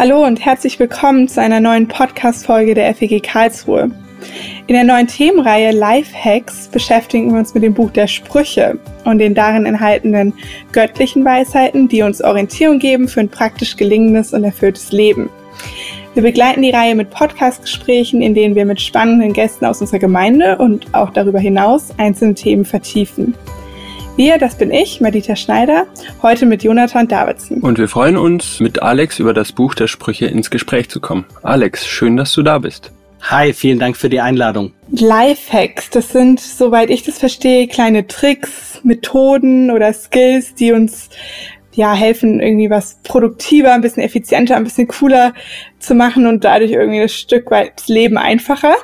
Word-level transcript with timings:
Hallo 0.00 0.24
und 0.24 0.42
herzlich 0.42 0.78
willkommen 0.78 1.28
zu 1.28 1.42
einer 1.42 1.60
neuen 1.60 1.86
Podcast-Folge 1.86 2.72
der 2.72 2.94
FEG 2.94 3.22
Karlsruhe. 3.22 3.90
In 4.66 4.74
der 4.74 4.84
neuen 4.84 5.06
Themenreihe 5.06 5.72
Lifehacks 5.72 6.68
beschäftigen 6.68 7.30
wir 7.30 7.38
uns 7.38 7.52
mit 7.52 7.62
dem 7.62 7.74
Buch 7.74 7.90
der 7.90 8.06
Sprüche 8.06 8.78
und 9.04 9.18
den 9.18 9.34
darin 9.34 9.66
enthaltenen 9.66 10.32
göttlichen 10.72 11.22
Weisheiten, 11.22 11.86
die 11.86 12.00
uns 12.00 12.22
Orientierung 12.22 12.78
geben 12.78 13.08
für 13.08 13.20
ein 13.20 13.28
praktisch 13.28 13.76
gelingendes 13.76 14.32
und 14.32 14.42
erfülltes 14.42 14.90
Leben. 14.90 15.28
Wir 16.14 16.22
begleiten 16.22 16.62
die 16.62 16.70
Reihe 16.70 16.94
mit 16.94 17.10
Podcast-Gesprächen, 17.10 18.22
in 18.22 18.32
denen 18.34 18.54
wir 18.54 18.64
mit 18.64 18.80
spannenden 18.80 19.34
Gästen 19.34 19.66
aus 19.66 19.82
unserer 19.82 19.98
Gemeinde 19.98 20.56
und 20.56 20.94
auch 20.94 21.10
darüber 21.10 21.40
hinaus 21.40 21.90
einzelne 21.98 22.32
Themen 22.32 22.64
vertiefen. 22.64 23.34
Wir, 24.16 24.38
das 24.38 24.56
bin 24.56 24.70
ich, 24.70 25.00
Madita 25.00 25.34
Schneider, 25.36 25.86
heute 26.22 26.44
mit 26.44 26.62
Jonathan 26.62 27.08
Davidson. 27.08 27.58
Und 27.60 27.78
wir 27.78 27.88
freuen 27.88 28.16
uns, 28.16 28.60
mit 28.60 28.82
Alex 28.82 29.18
über 29.18 29.32
das 29.32 29.52
Buch 29.52 29.74
der 29.74 29.86
Sprüche 29.86 30.26
ins 30.26 30.50
Gespräch 30.50 30.90
zu 30.90 31.00
kommen. 31.00 31.24
Alex, 31.42 31.86
schön, 31.86 32.16
dass 32.16 32.32
du 32.32 32.42
da 32.42 32.58
bist. 32.58 32.92
Hi, 33.22 33.52
vielen 33.52 33.78
Dank 33.78 33.96
für 33.96 34.08
die 34.08 34.20
Einladung. 34.20 34.72
Lifehacks, 34.90 35.90
das 35.90 36.10
sind, 36.10 36.40
soweit 36.40 36.90
ich 36.90 37.02
das 37.02 37.18
verstehe, 37.18 37.68
kleine 37.68 38.06
Tricks, 38.06 38.80
Methoden 38.82 39.70
oder 39.70 39.92
Skills, 39.92 40.54
die 40.54 40.72
uns 40.72 41.10
ja 41.72 41.94
helfen, 41.94 42.40
irgendwie 42.40 42.70
was 42.70 42.98
produktiver, 43.02 43.72
ein 43.72 43.80
bisschen 43.80 44.02
effizienter, 44.02 44.56
ein 44.56 44.64
bisschen 44.64 44.88
cooler 44.88 45.34
zu 45.78 45.94
machen 45.94 46.26
und 46.26 46.44
dadurch 46.44 46.72
irgendwie 46.72 47.00
ein 47.00 47.08
Stück 47.08 47.50
weit 47.50 47.72
das 47.76 47.88
Leben 47.88 48.18
einfacher. 48.18 48.74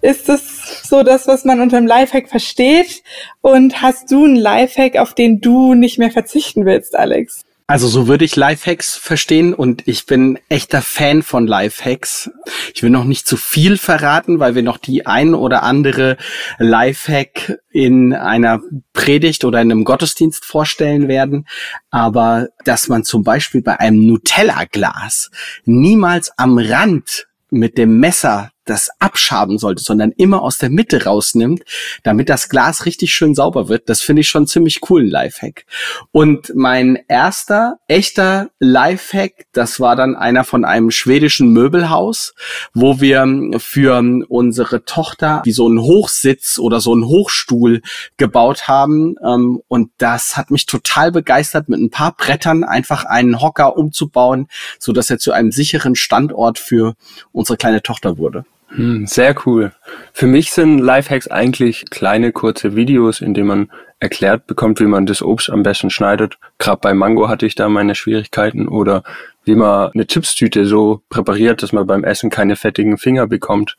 Ist 0.00 0.28
das 0.28 0.88
so 0.88 1.02
das, 1.02 1.26
was 1.26 1.44
man 1.44 1.60
unter 1.60 1.76
einem 1.76 1.86
Lifehack 1.86 2.28
versteht? 2.28 3.02
Und 3.40 3.82
hast 3.82 4.10
du 4.10 4.24
einen 4.24 4.36
Lifehack, 4.36 4.96
auf 4.96 5.14
den 5.14 5.40
du 5.40 5.74
nicht 5.74 5.98
mehr 5.98 6.10
verzichten 6.10 6.64
willst, 6.64 6.94
Alex? 6.94 7.44
Also 7.70 7.86
so 7.86 8.08
würde 8.08 8.24
ich 8.24 8.34
Lifehacks 8.34 8.96
verstehen 8.96 9.52
und 9.52 9.86
ich 9.86 10.06
bin 10.06 10.38
echter 10.48 10.80
Fan 10.80 11.22
von 11.22 11.46
Lifehacks. 11.46 12.30
Ich 12.74 12.82
will 12.82 12.88
noch 12.88 13.04
nicht 13.04 13.26
zu 13.26 13.36
viel 13.36 13.76
verraten, 13.76 14.40
weil 14.40 14.54
wir 14.54 14.62
noch 14.62 14.78
die 14.78 15.04
ein 15.04 15.34
oder 15.34 15.64
andere 15.64 16.16
Lifehack 16.58 17.58
in 17.70 18.14
einer 18.14 18.62
Predigt 18.94 19.44
oder 19.44 19.60
in 19.60 19.70
einem 19.70 19.84
Gottesdienst 19.84 20.46
vorstellen 20.46 21.08
werden. 21.08 21.46
Aber 21.90 22.48
dass 22.64 22.88
man 22.88 23.04
zum 23.04 23.22
Beispiel 23.22 23.60
bei 23.60 23.78
einem 23.78 24.06
Nutella-Glas 24.06 25.30
niemals 25.66 26.32
am 26.38 26.56
Rand 26.56 27.26
mit 27.50 27.76
dem 27.76 27.98
Messer 27.98 28.50
das 28.68 28.90
abschaben 28.98 29.58
sollte, 29.58 29.82
sondern 29.82 30.12
immer 30.12 30.42
aus 30.42 30.58
der 30.58 30.70
Mitte 30.70 31.04
rausnimmt, 31.04 31.62
damit 32.02 32.28
das 32.28 32.48
Glas 32.48 32.86
richtig 32.86 33.12
schön 33.12 33.34
sauber 33.34 33.68
wird. 33.68 33.88
Das 33.88 34.02
finde 34.02 34.20
ich 34.20 34.28
schon 34.28 34.46
ziemlich 34.46 34.80
cool, 34.90 35.02
ein 35.02 35.10
Lifehack. 35.10 35.64
Und 36.12 36.52
mein 36.54 36.98
erster 37.08 37.78
echter 37.88 38.50
Lifehack, 38.58 39.46
das 39.52 39.80
war 39.80 39.96
dann 39.96 40.16
einer 40.16 40.44
von 40.44 40.64
einem 40.64 40.90
schwedischen 40.90 41.52
Möbelhaus, 41.52 42.34
wo 42.74 43.00
wir 43.00 43.26
für 43.58 44.02
unsere 44.28 44.84
Tochter 44.84 45.42
wie 45.44 45.52
so 45.52 45.66
einen 45.66 45.80
Hochsitz 45.80 46.58
oder 46.58 46.80
so 46.80 46.92
einen 46.92 47.06
Hochstuhl 47.06 47.82
gebaut 48.16 48.68
haben. 48.68 49.16
Ähm, 49.24 49.62
und 49.68 49.90
das 49.98 50.36
hat 50.36 50.50
mich 50.50 50.66
total 50.66 51.12
begeistert, 51.12 51.68
mit 51.68 51.80
ein 51.80 51.90
paar 51.90 52.14
Brettern 52.16 52.64
einfach 52.64 53.04
einen 53.04 53.40
Hocker 53.40 53.76
umzubauen, 53.76 54.48
so 54.78 54.92
dass 54.92 55.10
er 55.10 55.18
zu 55.18 55.32
einem 55.32 55.52
sicheren 55.52 55.94
Standort 55.94 56.58
für 56.58 56.94
unsere 57.32 57.56
kleine 57.56 57.82
Tochter 57.82 58.18
wurde. 58.18 58.44
Hm, 58.68 59.06
sehr 59.06 59.34
cool. 59.46 59.72
Für 60.12 60.26
mich 60.26 60.52
sind 60.52 60.78
Lifehacks 60.78 61.28
eigentlich 61.28 61.86
kleine, 61.90 62.32
kurze 62.32 62.76
Videos, 62.76 63.20
in 63.20 63.34
denen 63.34 63.48
man 63.48 63.70
erklärt 63.98 64.46
bekommt, 64.46 64.80
wie 64.80 64.84
man 64.86 65.06
das 65.06 65.22
Obst 65.22 65.50
am 65.50 65.62
besten 65.62 65.90
schneidet. 65.90 66.38
Gerade 66.58 66.78
bei 66.80 66.94
Mango 66.94 67.28
hatte 67.28 67.46
ich 67.46 67.54
da 67.54 67.68
meine 67.68 67.94
Schwierigkeiten 67.94 68.68
oder 68.68 69.02
wie 69.44 69.54
man 69.54 69.90
eine 69.92 70.06
Chipstüte 70.06 70.66
so 70.66 71.02
präpariert, 71.08 71.62
dass 71.62 71.72
man 71.72 71.86
beim 71.86 72.04
Essen 72.04 72.30
keine 72.30 72.56
fettigen 72.56 72.98
Finger 72.98 73.26
bekommt. 73.26 73.76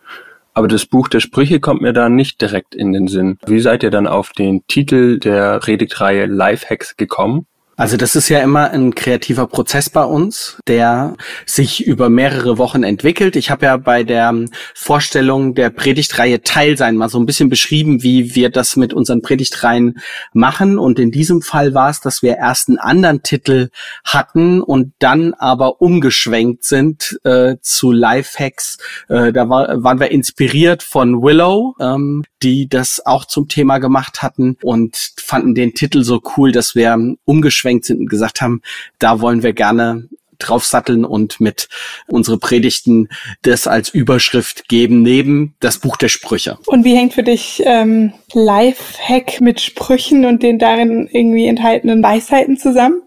Aber 0.54 0.68
das 0.68 0.86
Buch 0.86 1.08
der 1.08 1.20
Sprüche 1.20 1.60
kommt 1.60 1.82
mir 1.82 1.94
da 1.94 2.10
nicht 2.10 2.42
direkt 2.42 2.76
in 2.76 2.92
den 2.92 3.08
Sinn. 3.08 3.38
Wie 3.46 3.60
seid 3.60 3.84
ihr 3.84 3.92
dann 3.92 4.08
auf 4.08 4.32
den 4.32 4.66
Titel 4.68 5.20
der 5.20 5.60
Predigtreihe 5.60 6.26
Lifehacks 6.26 6.98
gekommen? 6.98 7.46
Also 7.80 7.96
das 7.96 8.18
ist 8.18 8.28
ja 8.28 8.40
immer 8.42 8.72
ein 8.72 8.94
kreativer 8.94 9.48
Prozess 9.48 9.90
bei 9.90 10.04
uns, 10.04 10.58
der 10.68 11.16
sich 11.46 11.88
über 11.88 12.10
mehrere 12.10 12.58
Wochen 12.58 12.84
entwickelt. 12.84 13.38
Ich 13.38 13.50
habe 13.50 13.68
ja 13.68 13.78
bei 13.78 14.04
der 14.04 14.36
Vorstellung 14.76 15.56
der 15.56 15.70
Predigtreihe 15.70 16.42
Teilsein 16.42 16.98
mal 16.98 17.08
so 17.08 17.18
ein 17.18 17.26
bisschen 17.26 17.48
beschrieben, 17.48 18.04
wie 18.04 18.36
wir 18.36 18.50
das 18.50 18.76
mit 18.76 18.94
unseren 18.94 19.22
Predigtreihen 19.22 20.00
machen. 20.34 20.78
Und 20.78 21.00
in 21.00 21.10
diesem 21.10 21.42
Fall 21.42 21.74
war 21.74 21.90
es, 21.90 22.02
dass 22.02 22.22
wir 22.22 22.36
erst 22.36 22.68
einen 22.68 22.80
anderen 22.80 23.24
Titel 23.24 23.70
hatten 24.04 24.62
und 24.62 24.92
dann 25.00 25.34
aber 25.36 25.82
umgeschwenkt 25.82 26.66
sind 26.66 27.18
äh, 27.24 27.56
zu 27.62 27.94
Lifehacks. 27.94 28.78
Äh, 29.08 29.32
da 29.32 29.48
war, 29.48 29.82
waren 29.82 30.02
wir 30.02 30.12
inspiriert 30.12 30.84
von 30.84 31.22
Willow, 31.22 31.76
ähm, 31.80 32.26
die 32.44 32.68
das 32.68 33.06
auch 33.06 33.26
zum 33.26 33.48
Thema 33.48 33.80
gemacht 33.80 34.22
hatten 34.22 34.58
und 34.62 35.14
fanden 35.18 35.56
den 35.56 35.74
Titel 35.74 36.04
so 36.04 36.22
cool, 36.38 36.52
dass 36.52 36.76
wir 36.76 36.98
umgeschwenkt 37.26 37.86
sind 37.86 38.00
und 38.00 38.10
gesagt 38.10 38.42
haben, 38.42 38.62
da 38.98 39.22
wollen 39.22 39.44
wir 39.44 39.54
gerne 39.54 40.10
draufsatteln 40.40 41.06
und 41.06 41.40
mit 41.40 41.68
unsere 42.08 42.38
Predigten 42.38 43.10
das 43.42 43.68
als 43.68 43.90
Überschrift 43.90 44.68
geben, 44.70 45.02
neben 45.02 45.56
das 45.60 45.80
Buch 45.80 45.98
der 45.98 46.08
Sprüche. 46.08 46.58
Und 46.66 46.86
wie 46.86 46.96
hängt 46.96 47.14
für 47.14 47.24
dich 47.24 47.62
ähm, 47.66 48.14
Lifehack 48.34 49.42
mit 49.42 49.62
Sprüchen 49.62 50.26
und 50.26 50.42
den 50.42 50.58
darin 50.58 51.08
irgendwie 51.12 51.46
enthaltenen 51.46 52.02
Weisheiten 52.02 52.58
zusammen? 52.58 53.02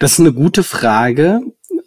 Das 0.00 0.12
ist 0.12 0.20
eine 0.20 0.32
gute 0.32 0.62
Frage, 0.62 1.42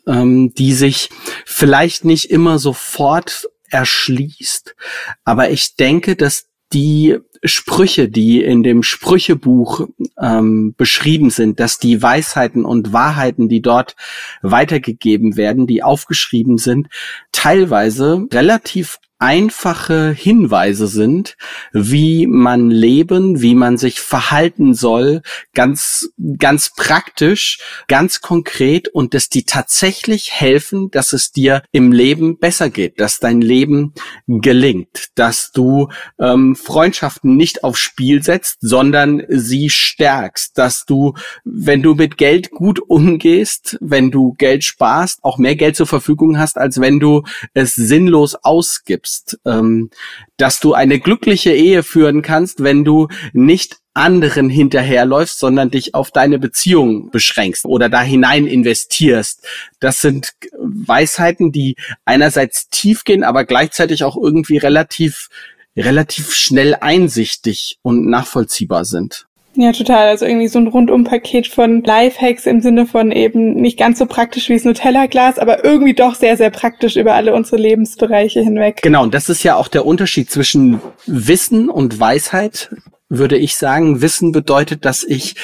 ähm, 0.07 0.53
die 0.53 0.73
sich 0.73 1.09
vielleicht 1.45 2.05
nicht 2.05 2.29
immer 2.29 2.59
sofort 2.59 3.47
erschließt, 3.69 4.75
aber 5.23 5.49
ich 5.49 5.75
denke, 5.75 6.15
dass 6.15 6.45
die 6.75 7.17
Sprüche, 7.45 8.09
die 8.09 8.43
in 8.43 8.63
dem 8.63 8.83
Sprüchebuch 8.83 9.87
ähm, 10.21 10.73
beschrieben 10.77 11.29
sind, 11.29 11.59
dass 11.59 11.79
die 11.79 12.01
Weisheiten 12.01 12.65
und 12.65 12.93
Wahrheiten, 12.93 13.49
die 13.49 13.61
dort 13.61 13.95
weitergegeben 14.41 15.37
werden, 15.37 15.67
die 15.67 15.83
aufgeschrieben 15.83 16.57
sind, 16.57 16.87
teilweise 17.31 18.27
relativ 18.33 18.99
einfache 19.17 20.11
Hinweise 20.11 20.87
sind, 20.87 21.37
wie 21.71 22.27
man 22.27 22.69
leben, 22.69 23.41
wie 23.41 23.55
man 23.55 23.77
sich 23.77 24.01
verhalten 24.01 24.73
soll, 24.73 25.21
ganz, 25.53 26.09
ganz 26.37 26.73
praktisch, 26.75 27.59
ganz 27.87 28.19
konkret 28.19 28.89
und 28.89 29.13
dass 29.13 29.29
die 29.29 29.43
tatsächlich 29.43 30.31
helfen, 30.31 30.91
dass 30.91 31.13
es 31.13 31.31
dir 31.31 31.63
im 31.71 31.93
Leben 31.93 32.37
besser 32.37 32.69
geht, 32.69 32.99
dass 32.99 33.19
dein 33.19 33.41
Leben 33.41 33.93
gelingt, 34.27 35.09
dass 35.15 35.51
du 35.51 35.87
ähm, 36.19 36.55
Freundschaften 36.55 37.34
nicht 37.35 37.63
aufs 37.63 37.79
Spiel 37.79 38.23
setzt, 38.23 38.57
sondern 38.61 39.23
sie 39.27 39.69
stärkst, 39.69 40.57
dass 40.57 40.85
du, 40.85 41.13
wenn 41.43 41.81
du 41.81 41.95
mit 41.95 42.17
Geld 42.17 42.51
gut 42.51 42.79
umgehst, 42.79 43.77
wenn 43.81 44.11
du 44.11 44.33
Geld 44.33 44.63
sparst, 44.63 45.23
auch 45.23 45.37
mehr 45.37 45.55
Geld 45.55 45.75
zur 45.75 45.87
Verfügung 45.87 46.37
hast, 46.37 46.57
als 46.57 46.79
wenn 46.81 46.99
du 46.99 47.23
es 47.53 47.75
sinnlos 47.75 48.35
ausgibst 48.35 49.39
ähm, 49.45 49.89
dass 50.37 50.59
du 50.59 50.73
eine 50.73 50.99
glückliche 50.99 51.53
Ehe 51.53 51.83
führen 51.83 52.21
kannst, 52.21 52.63
wenn 52.63 52.83
du 52.83 53.07
nicht 53.33 53.77
anderen 53.93 54.49
hinterherläufst, 54.49 55.39
sondern 55.39 55.71
dich 55.71 55.95
auf 55.95 56.11
deine 56.11 56.37
Beziehung 56.37 57.11
beschränkst 57.11 57.63
oder 57.63 57.87
da 57.87 58.01
hinein 58.01 58.45
investierst. 58.45 59.47
Das 59.79 60.01
sind 60.01 60.33
Weisheiten, 60.59 61.53
die 61.53 61.77
einerseits 62.03 62.69
tief 62.69 63.05
gehen, 63.05 63.23
aber 63.23 63.45
gleichzeitig 63.45 64.03
auch 64.03 64.17
irgendwie 64.17 64.57
relativ 64.57 65.29
relativ 65.75 66.33
schnell 66.33 66.75
einsichtig 66.79 67.79
und 67.81 68.07
nachvollziehbar 68.09 68.85
sind. 68.85 69.27
Ja, 69.57 69.71
total. 69.71 70.07
Also 70.07 70.25
irgendwie 70.25 70.49
so 70.49 70.59
ein 70.59 70.67
Rundum-Paket 70.67 71.47
von 71.47 71.81
Lifehacks 71.81 72.45
im 72.45 72.61
Sinne 72.61 72.85
von 72.85 73.11
eben 73.11 73.53
nicht 73.53 73.79
ganz 73.79 73.99
so 73.99 74.05
praktisch 74.05 74.49
wie 74.49 74.53
das 74.53 74.65
Nutella-Glas, 74.65 75.39
aber 75.39 75.63
irgendwie 75.63 75.93
doch 75.93 76.15
sehr, 76.15 76.35
sehr 76.35 76.49
praktisch 76.49 76.97
über 76.97 77.13
alle 77.13 77.33
unsere 77.33 77.57
Lebensbereiche 77.57 78.41
hinweg. 78.41 78.81
Genau, 78.81 79.03
und 79.03 79.13
das 79.13 79.29
ist 79.29 79.43
ja 79.43 79.55
auch 79.55 79.69
der 79.69 79.85
Unterschied 79.85 80.29
zwischen 80.29 80.81
Wissen 81.05 81.69
und 81.69 81.99
Weisheit 81.99 82.69
würde 83.09 83.37
ich 83.37 83.55
sagen. 83.55 84.01
Wissen 84.01 84.31
bedeutet, 84.31 84.85
dass 84.85 85.03
ich 85.03 85.35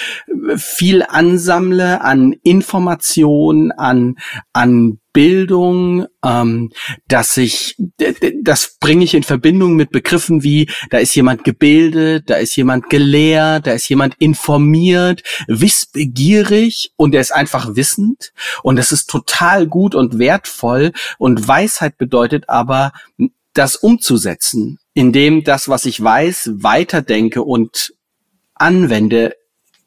viel 0.55 1.03
ansammle 1.03 2.01
an 2.01 2.33
Informationen, 2.43 3.71
an, 3.71 4.15
an 4.53 4.99
Bildung, 5.13 6.05
ähm, 6.23 6.71
dass 7.07 7.35
ich, 7.35 7.75
das 8.41 8.77
bringe 8.79 9.03
ich 9.03 9.13
in 9.13 9.23
Verbindung 9.23 9.75
mit 9.75 9.91
Begriffen 9.91 10.41
wie, 10.41 10.69
da 10.89 10.99
ist 10.99 11.15
jemand 11.15 11.43
gebildet, 11.43 12.29
da 12.29 12.35
ist 12.35 12.55
jemand 12.55 12.89
gelehrt, 12.89 13.67
da 13.67 13.71
ist 13.71 13.89
jemand 13.89 14.15
informiert, 14.19 15.23
wissbegierig 15.47 16.93
und 16.95 17.13
er 17.13 17.21
ist 17.21 17.33
einfach 17.33 17.75
wissend 17.75 18.31
und 18.63 18.77
das 18.77 18.91
ist 18.91 19.09
total 19.09 19.67
gut 19.67 19.95
und 19.95 20.17
wertvoll 20.17 20.93
und 21.17 21.45
Weisheit 21.45 21.97
bedeutet 21.97 22.47
aber, 22.47 22.93
das 23.53 23.75
umzusetzen, 23.75 24.79
indem 24.93 25.43
das, 25.43 25.69
was 25.69 25.85
ich 25.85 26.01
weiß, 26.01 26.51
weiterdenke 26.55 27.43
und 27.43 27.93
anwende 28.55 29.35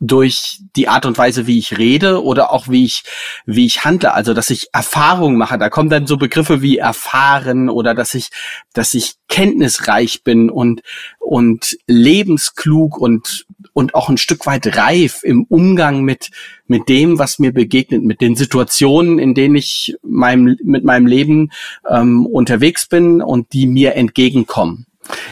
durch 0.07 0.61
die 0.77 0.89
Art 0.89 1.07
und 1.07 1.17
Weise, 1.17 1.47
wie 1.47 1.59
ich 1.59 1.79
rede 1.79 2.23
oder 2.23 2.53
auch 2.53 2.69
wie 2.69 2.85
ich, 2.85 3.05
wie 3.47 3.65
ich 3.65 3.85
handle. 3.85 4.13
Also, 4.13 4.35
dass 4.35 4.51
ich 4.51 4.69
Erfahrungen 4.73 5.37
mache. 5.37 5.57
Da 5.59 5.71
kommen 5.71 5.89
dann 5.89 6.07
so 6.07 6.17
Begriffe 6.17 6.63
wie 6.63 6.79
erfahren 6.79 7.69
oder 7.69 7.95
dass 7.95 8.15
ich, 8.15 8.29
dass 8.73 8.95
ich 8.95 9.15
kenntnisreich 9.29 10.23
bin 10.23 10.51
und, 10.51 10.83
und 11.19 11.79
lebensklug 11.87 12.99
und, 12.99 13.47
und 13.73 13.95
auch 13.95 14.09
ein 14.09 14.19
Stück 14.19 14.47
weit 14.47 14.77
reif 14.77 15.23
im 15.23 15.45
Umgang 15.45 16.03
mit, 16.03 16.31
mit 16.67 16.89
dem, 16.89 17.19
was 17.19 17.39
mir 17.39 17.53
begegnet, 17.53 18.03
mit 18.03 18.21
den 18.21 18.37
Situationen, 18.37 19.19
in 19.19 19.35
denen 19.35 19.55
ich 19.55 19.97
meinem, 20.03 20.57
mit 20.63 20.85
meinem 20.85 21.07
Leben 21.07 21.51
ähm, 21.89 22.27
unterwegs 22.27 22.87
bin 22.87 23.23
und 23.23 23.53
die 23.53 23.67
mir 23.67 23.95
entgegenkommen. 23.95 24.87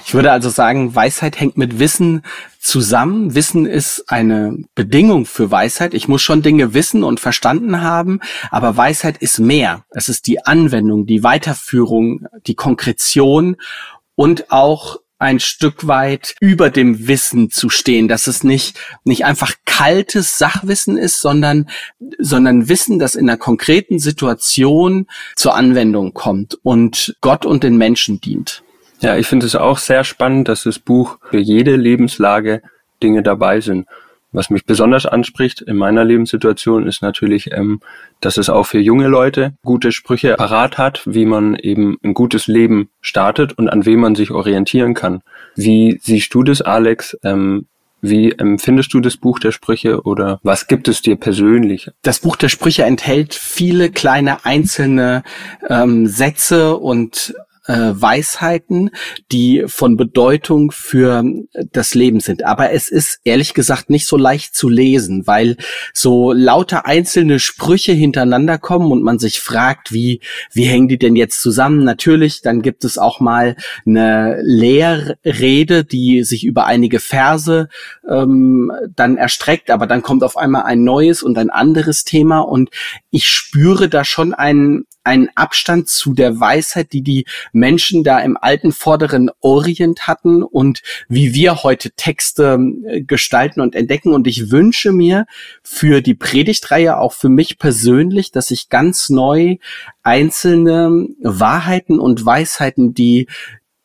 Ich 0.04 0.14
würde 0.14 0.32
also 0.32 0.50
sagen, 0.50 0.94
Weisheit 0.94 1.40
hängt 1.40 1.56
mit 1.56 1.78
Wissen 1.78 2.22
zusammen. 2.58 3.34
Wissen 3.34 3.66
ist 3.66 4.04
eine 4.08 4.56
Bedingung 4.74 5.26
für 5.26 5.50
Weisheit. 5.50 5.94
Ich 5.94 6.08
muss 6.08 6.22
schon 6.22 6.42
Dinge 6.42 6.74
wissen 6.74 7.02
und 7.02 7.20
verstanden 7.20 7.80
haben, 7.80 8.20
aber 8.50 8.76
Weisheit 8.76 9.19
ist 9.19 9.38
mehr. 9.38 9.84
Es 9.90 10.08
ist 10.08 10.26
die 10.26 10.44
Anwendung, 10.44 11.06
die 11.06 11.22
Weiterführung, 11.22 12.26
die 12.46 12.54
Konkretion 12.54 13.56
und 14.14 14.50
auch 14.50 14.98
ein 15.22 15.38
Stück 15.38 15.86
weit 15.86 16.34
über 16.40 16.68
dem 16.68 17.06
Wissen 17.06 17.48
zu 17.48 17.70
stehen, 17.70 18.08
dass 18.08 18.26
es 18.26 18.42
nicht, 18.42 18.78
nicht 19.04 19.25
einfach 19.25 19.54
kaltes 19.64 20.36
Sachwissen 20.36 20.98
ist, 20.98 21.20
sondern, 21.20 21.68
sondern 22.18 22.68
Wissen, 22.68 22.98
das 22.98 23.14
in 23.14 23.30
einer 23.30 23.38
konkreten 23.38 24.00
Situation 24.00 25.06
zur 25.36 25.54
Anwendung 25.54 26.12
kommt 26.12 26.58
und 26.64 27.16
Gott 27.20 27.46
und 27.46 27.62
den 27.62 27.76
Menschen 27.76 28.20
dient. 28.20 28.64
Ja, 29.02 29.16
ich 29.16 29.26
finde 29.26 29.46
es 29.46 29.56
auch 29.56 29.78
sehr 29.78 30.04
spannend, 30.04 30.49
dass 30.49 30.62
das 30.62 30.78
Buch 30.78 31.19
für 31.28 31.38
jede 31.38 31.75
Lebenslage 31.75 32.62
Dinge 33.02 33.25
dabei 33.25 33.60
sind. 33.60 33.87
Was 34.31 34.49
mich 34.49 34.64
besonders 34.64 35.06
anspricht 35.06 35.60
in 35.60 35.76
meiner 35.76 36.04
Lebenssituation 36.04 36.87
ist 36.87 37.02
natürlich, 37.02 37.52
ähm, 37.52 37.81
dass 38.20 38.38
es 38.38 38.49
auch 38.49 38.64
für 38.64 38.78
junge 38.78 39.08
Leute 39.08 39.54
gute 39.62 39.90
Sprüche 39.93 40.34
parat 40.37 40.78
hat, 40.78 41.02
wie 41.04 41.26
man 41.26 41.56
eben 41.56 41.99
ein 42.02 42.14
gutes 42.14 42.46
Leben 42.46 42.88
startet 43.00 43.58
und 43.58 43.69
an 43.69 43.84
wem 43.84 44.00
man 44.00 44.14
sich 44.14 44.31
orientieren 44.31 44.94
kann. 44.94 45.20
Wie 45.56 45.99
siehst 46.00 46.32
du 46.32 46.44
das, 46.44 46.62
Alex? 46.62 47.19
Ähm, 47.25 47.66
wie 48.00 48.32
empfindest 48.32 48.94
du 48.94 49.00
das 49.00 49.16
Buch 49.16 49.38
der 49.38 49.52
Sprüche 49.52 50.02
oder 50.02 50.40
was 50.43 50.66
gibt 50.66 50.88
es 50.88 51.02
dir 51.02 51.16
persönlich? 51.16 51.90
Das 52.02 52.20
Buch 52.20 52.37
der 52.37 52.49
Sprüche 52.49 52.84
enthält 52.84 53.34
viele 53.34 53.90
kleine 53.90 54.44
einzelne 54.44 55.25
ähm, 55.69 56.06
Sätze 56.06 56.76
und 56.76 57.34
äh, 57.67 57.93
Weisheiten, 57.93 58.91
die 59.31 59.64
von 59.67 59.97
Bedeutung 59.97 60.70
für 60.73 61.25
das 61.73 61.94
Leben 61.94 62.20
sind. 62.20 62.44
Aber 62.44 62.73
es 62.73 62.88
ist 62.88 63.20
ehrlich 63.25 63.55
gesagt 63.55 63.91
nicht 63.91 64.06
so 64.06 64.17
leicht 64.17 64.55
zu 64.55 64.69
lesen, 64.69 65.26
weil 65.26 65.56
so 65.93 66.32
lauter 66.32 66.87
einzelne 66.87 67.38
Sprüche 67.38 67.93
hintereinander 67.93 68.59
kommen 68.59 68.91
und 68.91 69.03
man 69.03 69.19
sich 69.19 69.41
fragt, 69.41 69.93
wie, 69.93 70.20
wie 70.53 70.64
hängen 70.64 70.88
die 70.88 70.99
denn 70.99 71.17
jetzt 71.17 71.41
zusammen? 71.41 71.85
Natürlich, 71.85 72.43
dann 72.43 72.62
gibt 72.62 72.85
es 72.85 72.99
auch 72.99 73.20
mal 73.20 73.56
eine 73.87 74.41
Lehrrede, 74.43 75.85
die 75.85 76.25
sich 76.25 76.44
über 76.44 76.67
einige 76.67 77.00
Verse 77.00 77.69
ähm, 78.09 78.73
dann 78.94 79.17
erstreckt, 79.17 79.70
aber 79.70 79.87
dann 79.87 80.03
kommt 80.03 80.25
auf 80.25 80.37
einmal 80.37 80.62
ein 80.62 80.85
neues 80.85 81.23
und 81.23 81.38
ein 81.38 81.50
anderes 81.50 82.05
Thema 82.05 82.41
und 82.41 82.70
ich 83.11 83.26
spüre 83.26 83.88
da 83.88 84.05
schon 84.05 84.35
einen, 84.35 84.85
einen 85.04 85.28
Abstand 85.34 85.88
zu 85.88 86.14
der 86.14 86.38
Weisheit, 86.40 86.93
die 86.93 87.02
die 87.02 87.26
Menschen 87.52 88.04
da 88.04 88.20
im 88.20 88.37
alten 88.37 88.72
vorderen 88.72 89.31
Orient 89.40 90.06
hatten 90.06 90.43
und 90.43 90.82
wie 91.08 91.34
wir 91.34 91.62
heute 91.62 91.90
Texte 91.93 92.58
äh, 92.87 93.02
gestalten 93.02 93.60
und 93.60 93.75
entdecken. 93.75 94.12
Und 94.12 94.26
ich 94.26 94.50
wünsche 94.50 94.93
mir 94.93 95.26
für 95.62 96.00
die 96.00 96.14
Predigtreihe, 96.14 96.99
auch 96.99 97.12
für 97.12 97.28
mich 97.28 97.58
persönlich, 97.58 98.31
dass 98.32 98.50
ich 98.50 98.69
ganz 98.69 99.08
neu 99.08 99.56
einzelne 100.02 101.08
Wahrheiten 101.20 101.99
und 101.99 102.25
Weisheiten, 102.25 102.94
die, 102.94 103.28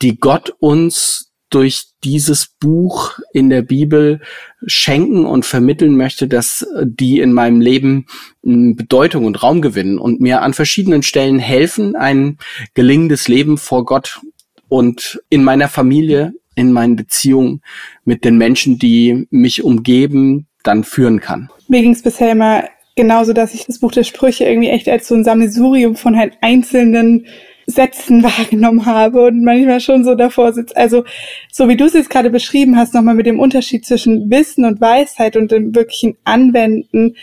die 0.01 0.17
Gott 0.17 0.53
uns 0.59 1.26
durch 1.49 1.85
dieses 2.03 2.47
Buch 2.59 3.17
in 3.31 3.49
der 3.49 3.61
Bibel 3.61 4.21
schenken 4.65 5.25
und 5.25 5.45
vermitteln 5.45 5.95
möchte, 5.95 6.27
dass 6.27 6.67
die 6.83 7.19
in 7.19 7.31
meinem 7.33 7.61
Leben 7.61 8.05
Bedeutung 8.41 9.25
und 9.25 9.41
Raum 9.43 9.61
gewinnen 9.61 9.97
und 9.97 10.19
mir 10.19 10.41
an 10.41 10.53
verschiedenen 10.53 11.03
Stellen 11.03 11.39
helfen, 11.39 11.95
ein 11.95 12.37
gelingendes 12.73 13.27
Leben 13.27 13.57
vor 13.57 13.85
Gott 13.85 14.19
und 14.67 15.21
in 15.29 15.43
meiner 15.43 15.69
Familie, 15.69 16.33
in 16.55 16.71
meinen 16.71 16.95
Beziehungen 16.95 17.61
mit 18.03 18.25
den 18.25 18.37
Menschen, 18.37 18.79
die 18.79 19.27
mich 19.29 19.63
umgeben, 19.63 20.47
dann 20.63 20.83
führen 20.83 21.19
kann. 21.19 21.49
Mir 21.67 21.81
ging 21.81 21.93
es 21.93 22.01
bisher 22.01 22.31
immer 22.31 22.63
genauso, 22.95 23.31
dass 23.31 23.53
ich 23.53 23.65
das 23.65 23.79
Buch 23.79 23.91
der 23.91 24.03
Sprüche 24.03 24.43
irgendwie 24.43 24.69
echt 24.69 24.89
als 24.89 25.07
so 25.07 25.15
ein 25.15 25.23
Sammelsurium 25.23 25.95
von 25.95 26.17
halt 26.17 26.33
einzelnen 26.41 27.27
Sätzen 27.67 28.23
wahrgenommen 28.23 28.85
habe 28.85 29.25
und 29.25 29.43
manchmal 29.43 29.79
schon 29.81 30.03
so 30.03 30.15
davor 30.15 30.53
sitzt. 30.53 30.75
Also 30.75 31.03
so 31.51 31.67
wie 31.67 31.77
du 31.77 31.85
es 31.85 31.93
jetzt 31.93 32.09
gerade 32.09 32.29
beschrieben 32.29 32.77
hast, 32.77 32.93
nochmal 32.93 33.15
mit 33.15 33.25
dem 33.25 33.39
Unterschied 33.39 33.85
zwischen 33.85 34.31
Wissen 34.31 34.65
und 34.65 34.81
Weisheit 34.81 35.35
und 35.35 35.51
dem 35.51 35.75
wirklichen 35.75 36.17
Anwenden, 36.23 37.15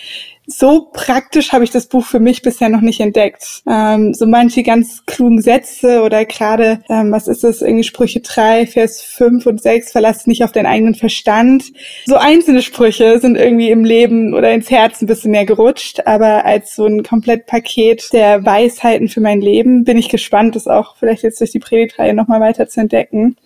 so 0.46 0.90
praktisch 0.92 1.52
habe 1.52 1.64
ich 1.64 1.70
das 1.70 1.86
Buch 1.86 2.04
für 2.04 2.20
mich 2.20 2.42
bisher 2.42 2.68
noch 2.68 2.80
nicht 2.80 3.00
entdeckt. 3.00 3.62
Ähm, 3.68 4.14
so 4.14 4.26
manche 4.26 4.62
ganz 4.62 5.04
klugen 5.06 5.40
Sätze 5.40 6.02
oder 6.02 6.24
gerade, 6.24 6.80
ähm, 6.88 7.12
was 7.12 7.28
ist 7.28 7.44
das, 7.44 7.62
irgendwie 7.62 7.84
Sprüche 7.84 8.20
3, 8.20 8.66
Vers 8.66 9.00
5 9.02 9.46
und 9.46 9.62
6, 9.62 9.92
verlass 9.92 10.26
nicht 10.26 10.44
auf 10.44 10.52
deinen 10.52 10.66
eigenen 10.66 10.94
Verstand. 10.94 11.64
So 12.06 12.16
einzelne 12.16 12.62
Sprüche 12.62 13.18
sind 13.20 13.36
irgendwie 13.36 13.70
im 13.70 13.84
Leben 13.84 14.34
oder 14.34 14.52
ins 14.52 14.70
Herz 14.70 15.00
ein 15.00 15.06
bisschen 15.06 15.30
mehr 15.30 15.46
gerutscht, 15.46 16.02
aber 16.06 16.44
als 16.44 16.74
so 16.74 16.86
ein 16.86 17.02
Komplettpaket 17.02 18.12
der 18.12 18.44
Weisheiten 18.44 19.08
für 19.08 19.20
mein 19.20 19.40
Leben 19.40 19.84
bin 19.84 19.96
ich 19.96 20.08
gespannt, 20.08 20.56
das 20.56 20.66
auch 20.66 20.96
vielleicht 20.96 21.22
jetzt 21.22 21.40
durch 21.40 21.52
die 21.52 21.58
Predigtreihe 21.58 22.14
nochmal 22.14 22.40
weiter 22.40 22.68
zu 22.68 22.80
entdecken. 22.80 23.36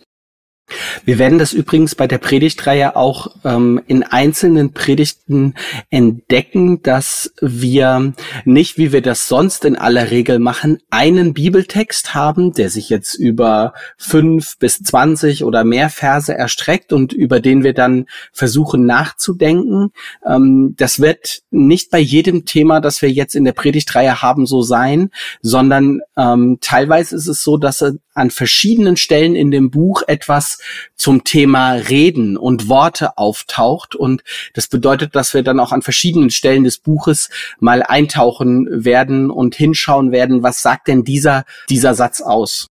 Wir 1.05 1.19
werden 1.19 1.39
das 1.39 1.53
übrigens 1.53 1.95
bei 1.95 2.07
der 2.07 2.19
Predigtreihe 2.19 2.97
auch 2.97 3.29
ähm, 3.45 3.81
in 3.87 4.03
einzelnen 4.03 4.73
Predigten 4.73 5.55
entdecken, 5.91 6.83
dass 6.83 7.33
wir 7.41 8.13
nicht, 8.45 8.79
wie 8.79 8.93
wir 8.93 9.03
das 9.03 9.29
sonst 9.29 9.65
in 9.65 9.77
aller 9.77 10.11
Regel 10.11 10.39
machen, 10.39 10.79
einen 10.91 11.35
Bibeltext 11.35 12.15
haben, 12.15 12.53
der 12.53 12.71
sich 12.71 12.91
jetzt 12.91 13.15
über 13.15 13.73
fünf 13.97 14.59
bis 14.59 14.83
zwanzig 14.83 15.45
oder 15.45 15.65
mehr 15.65 15.91
Verse 15.91 16.33
erstreckt 16.33 16.93
und 16.93 17.13
über 17.13 17.41
den 17.41 17.65
wir 17.65 17.75
dann 17.75 18.07
versuchen 18.33 18.87
nachzudenken. 18.87 19.93
Ähm, 20.27 20.75
das 20.77 21.01
wird 21.01 21.43
nicht 21.51 21.91
bei 21.91 21.99
jedem 21.99 22.45
Thema, 22.45 22.81
das 22.81 23.03
wir 23.03 23.11
jetzt 23.11 23.35
in 23.35 23.45
der 23.45 23.53
Predigtreihe 23.53 24.23
haben, 24.23 24.47
so 24.47 24.63
sein, 24.63 25.11
sondern 25.43 26.01
ähm, 26.17 26.59
teilweise 26.61 27.17
ist 27.17 27.27
es 27.27 27.43
so, 27.43 27.57
dass 27.57 27.85
an 28.19 28.31
verschiedenen 28.31 28.97
Stellen 28.97 29.35
in 29.35 29.51
dem 29.51 29.71
Buch 29.71 30.03
etwas 30.07 30.59
zum 30.97 31.25
Thema 31.25 31.73
Reden 31.73 32.37
und 32.37 32.69
Worte 32.69 33.17
auftaucht. 33.17 33.95
Und 33.95 34.23
das 34.55 34.69
bedeutet, 34.69 35.17
dass 35.17 35.35
wir 35.35 35.43
dann 35.43 35.61
auch 35.61 35.73
an 35.73 35.83
verschiedenen 35.83 36.31
Stellen 36.31 36.65
des 36.65 36.79
Buches 36.79 37.31
mal 37.61 37.83
eintauchen 37.83 38.85
werden 38.85 39.31
und 39.31 39.55
hinschauen 39.55 40.13
werden, 40.13 40.43
was 40.43 40.63
sagt 40.63 40.89
denn 40.89 41.05
dieser, 41.05 41.45
dieser 41.71 41.95
Satz 41.95 42.21
aus? 42.21 42.69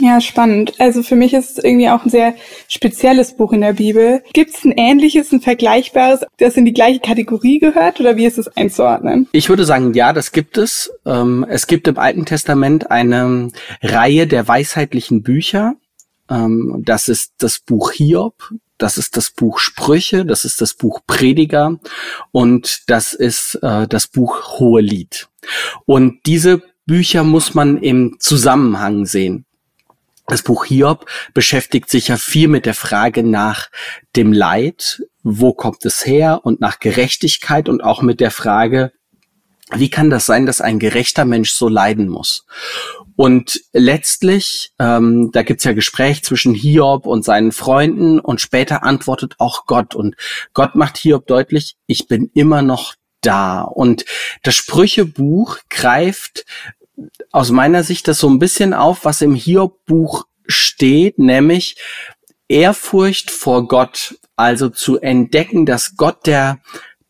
Ja, 0.00 0.20
spannend. 0.20 0.74
Also 0.78 1.02
für 1.02 1.16
mich 1.16 1.34
ist 1.34 1.58
es 1.58 1.64
irgendwie 1.64 1.88
auch 1.88 2.04
ein 2.04 2.10
sehr 2.10 2.36
spezielles 2.68 3.36
Buch 3.36 3.52
in 3.52 3.62
der 3.62 3.72
Bibel. 3.72 4.22
Gibt 4.32 4.54
es 4.54 4.64
ein 4.64 4.70
ähnliches, 4.70 5.32
ein 5.32 5.40
vergleichbares, 5.40 6.24
das 6.38 6.56
in 6.56 6.64
die 6.64 6.72
gleiche 6.72 7.00
Kategorie 7.00 7.58
gehört 7.58 7.98
oder 7.98 8.16
wie 8.16 8.26
ist 8.26 8.38
es 8.38 8.46
einzuordnen? 8.46 9.28
Ich 9.32 9.48
würde 9.48 9.64
sagen, 9.64 9.94
ja, 9.94 10.12
das 10.12 10.30
gibt 10.30 10.56
es. 10.56 10.92
Ähm, 11.04 11.44
es 11.48 11.66
gibt 11.66 11.88
im 11.88 11.98
Alten 11.98 12.26
Testament 12.26 12.92
eine 12.92 13.50
Reihe 13.82 14.28
der 14.28 14.46
weisheitlichen 14.46 15.24
Bücher. 15.24 15.74
Ähm, 16.30 16.80
das 16.84 17.08
ist 17.08 17.32
das 17.38 17.58
Buch 17.58 17.90
Hiob, 17.90 18.52
das 18.78 18.98
ist 18.98 19.16
das 19.16 19.30
Buch 19.30 19.58
Sprüche, 19.58 20.24
das 20.24 20.44
ist 20.44 20.60
das 20.60 20.74
Buch 20.74 21.00
Prediger 21.08 21.80
und 22.30 22.82
das 22.86 23.14
ist 23.14 23.58
äh, 23.62 23.88
das 23.88 24.06
Buch 24.06 24.60
Hohelied. 24.60 25.28
Und 25.86 26.20
diese 26.26 26.62
Bücher 26.86 27.24
muss 27.24 27.54
man 27.54 27.78
im 27.78 28.16
Zusammenhang 28.20 29.04
sehen. 29.04 29.44
Das 30.28 30.42
Buch 30.42 30.66
Hiob 30.66 31.06
beschäftigt 31.32 31.88
sich 31.88 32.08
ja 32.08 32.18
viel 32.18 32.48
mit 32.48 32.66
der 32.66 32.74
Frage 32.74 33.22
nach 33.22 33.68
dem 34.14 34.32
Leid, 34.32 35.02
wo 35.22 35.54
kommt 35.54 35.84
es 35.86 36.04
her 36.04 36.40
und 36.44 36.60
nach 36.60 36.78
Gerechtigkeit 36.80 37.68
und 37.68 37.82
auch 37.82 38.02
mit 38.02 38.20
der 38.20 38.30
Frage, 38.30 38.92
wie 39.74 39.90
kann 39.90 40.10
das 40.10 40.26
sein, 40.26 40.46
dass 40.46 40.60
ein 40.60 40.78
gerechter 40.78 41.24
Mensch 41.24 41.52
so 41.52 41.68
leiden 41.68 42.08
muss? 42.08 42.46
Und 43.16 43.60
letztlich, 43.72 44.72
ähm, 44.78 45.30
da 45.32 45.42
gibt's 45.42 45.64
ja 45.64 45.72
Gespräch 45.72 46.22
zwischen 46.22 46.54
Hiob 46.54 47.06
und 47.06 47.24
seinen 47.24 47.52
Freunden 47.52 48.20
und 48.20 48.40
später 48.40 48.84
antwortet 48.84 49.34
auch 49.38 49.66
Gott. 49.66 49.94
Und 49.94 50.14
Gott 50.54 50.74
macht 50.74 50.98
Hiob 50.98 51.26
deutlich, 51.26 51.76
ich 51.86 52.06
bin 52.06 52.30
immer 52.34 52.62
noch 52.62 52.94
da. 53.20 53.62
Und 53.62 54.04
das 54.42 54.54
Sprüchebuch 54.54 55.58
greift 55.68 56.44
aus 57.30 57.50
meiner 57.50 57.84
Sicht 57.84 58.08
das 58.08 58.18
so 58.18 58.28
ein 58.28 58.38
bisschen 58.38 58.74
auf, 58.74 59.04
was 59.04 59.22
im 59.22 59.34
Hiob-Buch 59.34 60.26
steht, 60.46 61.18
nämlich 61.18 61.76
Ehrfurcht 62.48 63.30
vor 63.30 63.68
Gott, 63.68 64.18
also 64.36 64.68
zu 64.68 64.98
entdecken, 64.98 65.66
dass 65.66 65.96
Gott 65.96 66.26
der 66.26 66.60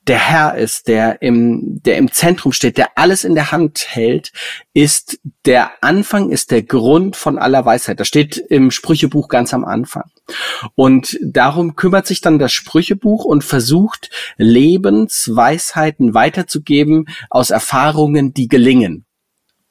der 0.08 0.18
Herr 0.18 0.56
ist, 0.56 0.88
der 0.88 1.20
im, 1.20 1.80
der 1.82 1.98
im 1.98 2.10
Zentrum 2.10 2.52
steht, 2.52 2.78
der 2.78 2.96
alles 2.96 3.24
in 3.24 3.34
der 3.34 3.52
Hand 3.52 3.86
hält, 3.88 4.32
ist 4.72 5.20
der 5.44 5.82
Anfang, 5.82 6.30
ist 6.30 6.50
der 6.50 6.62
Grund 6.62 7.14
von 7.14 7.38
aller 7.38 7.64
Weisheit. 7.64 8.00
Das 8.00 8.08
steht 8.08 8.38
im 8.38 8.70
Sprüchebuch 8.70 9.28
ganz 9.28 9.52
am 9.52 9.64
Anfang. 9.64 10.04
Und 10.74 11.18
darum 11.22 11.76
kümmert 11.76 12.06
sich 12.06 12.20
dann 12.20 12.38
das 12.38 12.52
Sprüchebuch 12.52 13.24
und 13.24 13.44
versucht, 13.44 14.10
Lebensweisheiten 14.38 16.14
weiterzugeben 16.14 17.06
aus 17.28 17.50
Erfahrungen, 17.50 18.32
die 18.32 18.48
gelingen. 18.48 19.04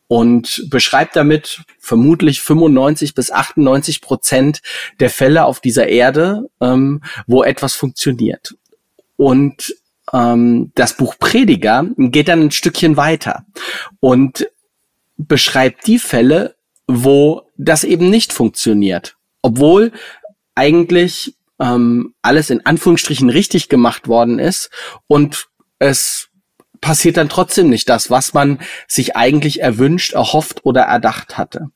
Und 0.09 0.65
beschreibt 0.69 1.17
damit 1.17 1.63
vermutlich 1.79 2.41
95 2.41 3.13
bis 3.13 3.29
98 3.29 4.01
Prozent 4.01 4.61
der 5.01 5.09
Fälle 5.09 5.43
auf 5.45 5.59
dieser 5.59 5.87
Erde, 5.87 6.49
ähm, 6.61 7.01
wo 7.25 7.43
etwas 7.43 7.75
funktioniert. 7.75 8.55
Und 9.17 9.75
ähm, 10.13 10.71
das 10.75 10.95
Buch 10.95 11.15
Prediger 11.19 11.85
geht 11.97 12.29
dann 12.29 12.43
ein 12.43 12.51
Stückchen 12.51 12.95
weiter 12.95 13.45
und 13.99 14.49
beschreibt 15.17 15.87
die 15.87 15.99
Fälle, 15.99 16.55
wo 16.87 17.49
das 17.57 17.83
eben 17.83 18.09
nicht 18.09 18.31
funktioniert. 18.31 19.17
Obwohl 19.41 19.91
eigentlich 20.55 21.35
ähm, 21.59 22.13
alles 22.21 22.49
in 22.49 22.65
Anführungsstrichen 22.65 23.29
richtig 23.29 23.69
gemacht 23.69 24.07
worden 24.07 24.39
ist 24.39 24.69
und 25.07 25.47
es 25.79 26.29
passiert 26.81 27.17
dann 27.17 27.29
trotzdem 27.29 27.69
nicht 27.69 27.89
das, 27.89 28.09
was 28.09 28.33
man 28.33 28.59
sich 28.87 29.15
eigentlich 29.15 29.61
erwünscht, 29.61 30.13
erhofft 30.13 30.65
oder 30.65 30.81
erdacht 30.81 31.37
hatte. 31.37 31.69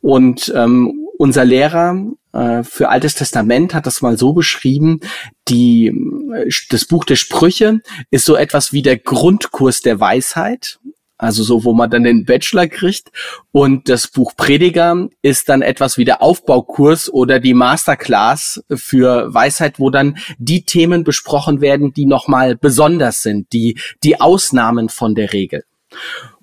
Und 0.00 0.52
ähm, 0.54 1.06
unser 1.18 1.44
Lehrer 1.44 1.96
äh, 2.32 2.62
für 2.62 2.88
Altes 2.88 3.14
Testament 3.14 3.74
hat 3.74 3.86
das 3.86 4.02
mal 4.02 4.16
so 4.16 4.32
beschrieben, 4.32 5.00
die, 5.48 5.88
äh, 5.88 6.50
das 6.70 6.84
Buch 6.84 7.04
der 7.04 7.16
Sprüche 7.16 7.80
ist 8.10 8.24
so 8.24 8.36
etwas 8.36 8.72
wie 8.72 8.82
der 8.82 8.98
Grundkurs 8.98 9.80
der 9.80 10.00
Weisheit. 10.00 10.78
Also 11.18 11.42
so, 11.42 11.64
wo 11.64 11.74
man 11.74 11.90
dann 11.90 12.04
den 12.04 12.24
Bachelor 12.24 12.68
kriegt. 12.68 13.10
Und 13.50 13.88
das 13.88 14.06
Buch 14.06 14.34
Prediger 14.36 15.08
ist 15.20 15.48
dann 15.48 15.62
etwas 15.62 15.98
wie 15.98 16.04
der 16.04 16.22
Aufbaukurs 16.22 17.12
oder 17.12 17.40
die 17.40 17.54
Masterclass 17.54 18.62
für 18.72 19.34
Weisheit, 19.34 19.80
wo 19.80 19.90
dann 19.90 20.18
die 20.38 20.62
Themen 20.62 21.02
besprochen 21.02 21.60
werden, 21.60 21.92
die 21.92 22.06
nochmal 22.06 22.56
besonders 22.56 23.22
sind, 23.22 23.52
die, 23.52 23.78
die 24.04 24.20
Ausnahmen 24.20 24.88
von 24.88 25.16
der 25.16 25.32
Regel. 25.32 25.64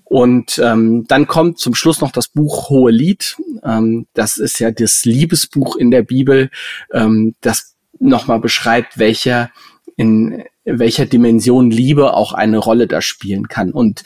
Und 0.03 0.59
ähm, 0.63 1.05
dann 1.07 1.25
kommt 1.25 1.57
zum 1.57 1.73
Schluss 1.73 2.01
noch 2.01 2.11
das 2.11 2.27
Buch 2.27 2.69
Hohe 2.69 2.91
Lied. 2.91 3.37
Ähm, 3.63 4.07
das 4.13 4.37
ist 4.37 4.59
ja 4.59 4.71
das 4.71 5.05
Liebesbuch 5.05 5.77
in 5.77 5.89
der 5.89 6.03
Bibel, 6.03 6.51
ähm, 6.93 7.33
das 7.41 7.75
nochmal 7.97 8.39
beschreibt, 8.39 8.99
welcher 8.99 9.49
in 9.95 10.43
welcher 10.65 11.05
Dimension 11.05 11.69
Liebe 11.69 12.13
auch 12.13 12.33
eine 12.33 12.57
Rolle 12.57 12.87
da 12.87 13.01
spielen 13.01 13.47
kann. 13.47 13.71
Und 13.71 14.03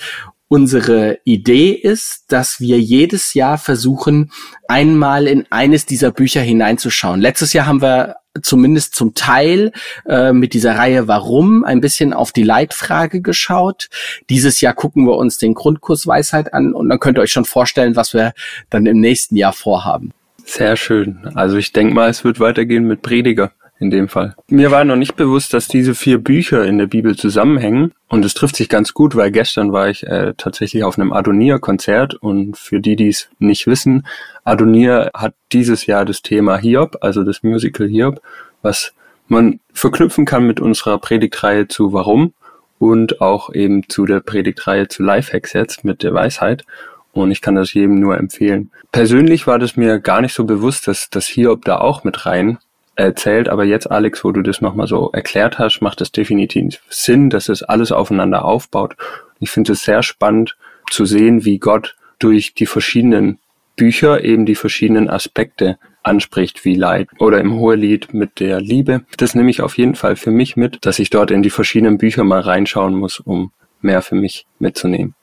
unsere 0.50 1.20
Idee 1.24 1.72
ist, 1.72 2.26
dass 2.32 2.60
wir 2.60 2.80
jedes 2.80 3.34
Jahr 3.34 3.58
versuchen, 3.58 4.32
einmal 4.68 5.28
in 5.28 5.46
eines 5.52 5.86
dieser 5.86 6.12
Bücher 6.12 6.42
hineinzuschauen. 6.42 7.22
Letztes 7.22 7.54
Jahr 7.54 7.68
haben 7.68 7.82
wir 7.82 8.16
zumindest 8.42 8.96
zum 8.96 9.14
Teil 9.14 9.72
äh, 10.08 10.34
mit 10.34 10.54
dieser 10.54 10.76
Reihe 10.76 11.08
Warum 11.08 11.64
ein 11.64 11.82
bisschen 11.82 12.14
auf 12.14 12.32
die 12.32 12.44
Leitfrage 12.44 13.22
geschaut. 13.22 13.90
Dieses 14.30 14.60
Jahr 14.62 14.74
gucken 14.74 15.06
wir 15.06 15.18
uns 15.18 15.38
den 15.38 15.54
Grundkurs 15.54 16.06
Weisheit 16.08 16.54
an 16.54 16.74
und 16.74 16.90
dann 16.90 17.00
könnt 17.00 17.18
ihr 17.18 17.22
euch 17.22 17.32
schon 17.32 17.46
vorstellen, 17.46 17.96
was 17.96 18.14
wir 18.14 18.34
dann 18.70 18.86
im 18.86 19.00
nächsten 19.00 19.36
Jahr 19.36 19.54
vorhaben. 19.54 20.12
Sehr 20.46 20.76
schön. 20.78 21.30
Also 21.36 21.58
ich 21.58 21.74
denke 21.74 21.94
mal, 21.94 22.10
es 22.10 22.24
wird 22.24 22.40
weitergehen 22.40 22.86
mit 22.86 23.04
Prediger 23.04 23.52
in 23.80 23.90
dem 23.90 24.10
Fall. 24.10 24.36
Mir 24.50 24.72
war 24.72 24.84
noch 24.84 24.98
nicht 24.98 25.16
bewusst, 25.16 25.54
dass 25.54 25.68
diese 25.68 25.96
vier 25.96 26.18
Bücher 26.18 26.66
in 26.66 26.78
der 26.78 26.88
Bibel 26.88 27.16
zusammenhängen 27.16 27.94
und 28.10 28.26
es 28.26 28.34
trifft 28.34 28.58
sich 28.58 28.70
ganz 28.70 28.94
gut, 28.94 29.16
weil 29.16 29.32
gestern 29.32 29.72
war 29.72 29.90
ich 29.90 30.06
äh, 30.06 30.34
tatsächlich 30.38 30.84
auf 30.84 31.00
einem 31.00 31.14
Adonir-Konzert 31.14 32.16
und 32.16 32.58
für 32.58 32.80
die, 32.80 32.96
die 32.96 33.08
es 33.08 33.30
nicht 33.40 33.68
wissen, 33.68 34.06
Adonir 34.44 35.12
hat 35.14 35.34
dieses 35.54 35.86
Jahr 35.86 36.06
das 36.06 36.22
Thema 36.22 36.58
Hiob, 36.58 36.98
also 37.02 37.24
das 37.24 37.42
Musical 37.42 37.88
Hiob, 37.88 38.22
was 38.62 38.94
man 39.28 39.60
verknüpfen 39.74 40.26
kann 40.26 40.46
mit 40.46 40.60
unserer 40.60 40.98
Predigtreihe 40.98 41.68
zu 41.68 41.94
Warum 41.94 42.34
und 42.80 43.22
auch 43.22 43.54
eben 43.54 43.88
zu 43.88 44.06
der 44.06 44.20
Predigtreihe 44.20 44.88
zu 44.88 45.04
Lifehacks 45.04 45.54
jetzt 45.54 45.86
mit 45.86 46.04
der 46.04 46.14
Weisheit. 46.14 46.66
Und 47.12 47.32
ich 47.32 47.42
kann 47.42 47.56
das 47.56 47.74
jedem 47.74 48.00
nur 48.00 48.18
empfehlen. 48.18 48.72
Persönlich 48.92 49.48
war 49.48 49.60
das 49.60 49.76
mir 49.76 50.00
gar 50.00 50.22
nicht 50.22 50.34
so 50.34 50.46
bewusst, 50.46 50.88
dass 50.88 51.10
das 51.10 51.28
Hiob 51.28 51.66
da 51.66 51.80
auch 51.80 52.04
mit 52.04 52.26
rein 52.26 52.60
erzählt, 53.00 53.50
aber 53.50 53.64
jetzt, 53.64 53.90
Alex, 53.90 54.24
wo 54.24 54.32
du 54.32 54.42
das 54.42 54.62
nochmal 54.62 54.88
so 54.88 55.10
erklärt 55.12 55.58
hast, 55.58 55.82
macht 55.82 56.02
es 56.02 56.12
definitiv 56.12 56.82
Sinn, 56.90 57.30
dass 57.30 57.50
es 57.50 57.64
alles 57.64 57.92
aufeinander 57.92 58.46
aufbaut. 58.46 58.96
Ich 59.40 59.50
finde 59.50 59.72
es 59.72 59.84
sehr 59.84 60.04
spannend 60.04 60.58
zu 60.92 61.06
sehen, 61.06 61.46
wie 61.46 61.60
Gott 61.60 61.96
durch 62.20 62.54
die 62.54 62.66
verschiedenen 62.66 63.40
Bücher 63.76 64.24
eben 64.24 64.46
die 64.46 64.56
verschiedenen 64.56 65.10
Aspekte 65.10 65.78
anspricht, 66.04 66.66
wie 66.66 66.76
Leid 66.76 67.08
oder 67.20 67.40
im 67.40 67.54
Hohelied 67.54 68.14
mit 68.14 68.42
der 68.42 68.60
Liebe. 68.60 69.06
Das 69.18 69.36
nehme 69.36 69.50
ich 69.50 69.62
auf 69.62 69.78
jeden 69.78 69.96
Fall 69.96 70.18
für 70.18 70.32
mich 70.32 70.58
mit, 70.58 70.86
dass 70.86 71.00
ich 71.00 71.10
dort 71.10 71.32
in 71.32 71.44
die 71.44 71.50
verschiedenen 71.50 71.98
Bücher 71.98 72.26
mal 72.26 72.42
reinschauen 72.42 72.96
muss, 72.96 73.20
um 73.20 73.52
mehr 73.82 74.02
für 74.02 74.16
mich 74.16 74.46
mitzunehmen. 74.60 75.16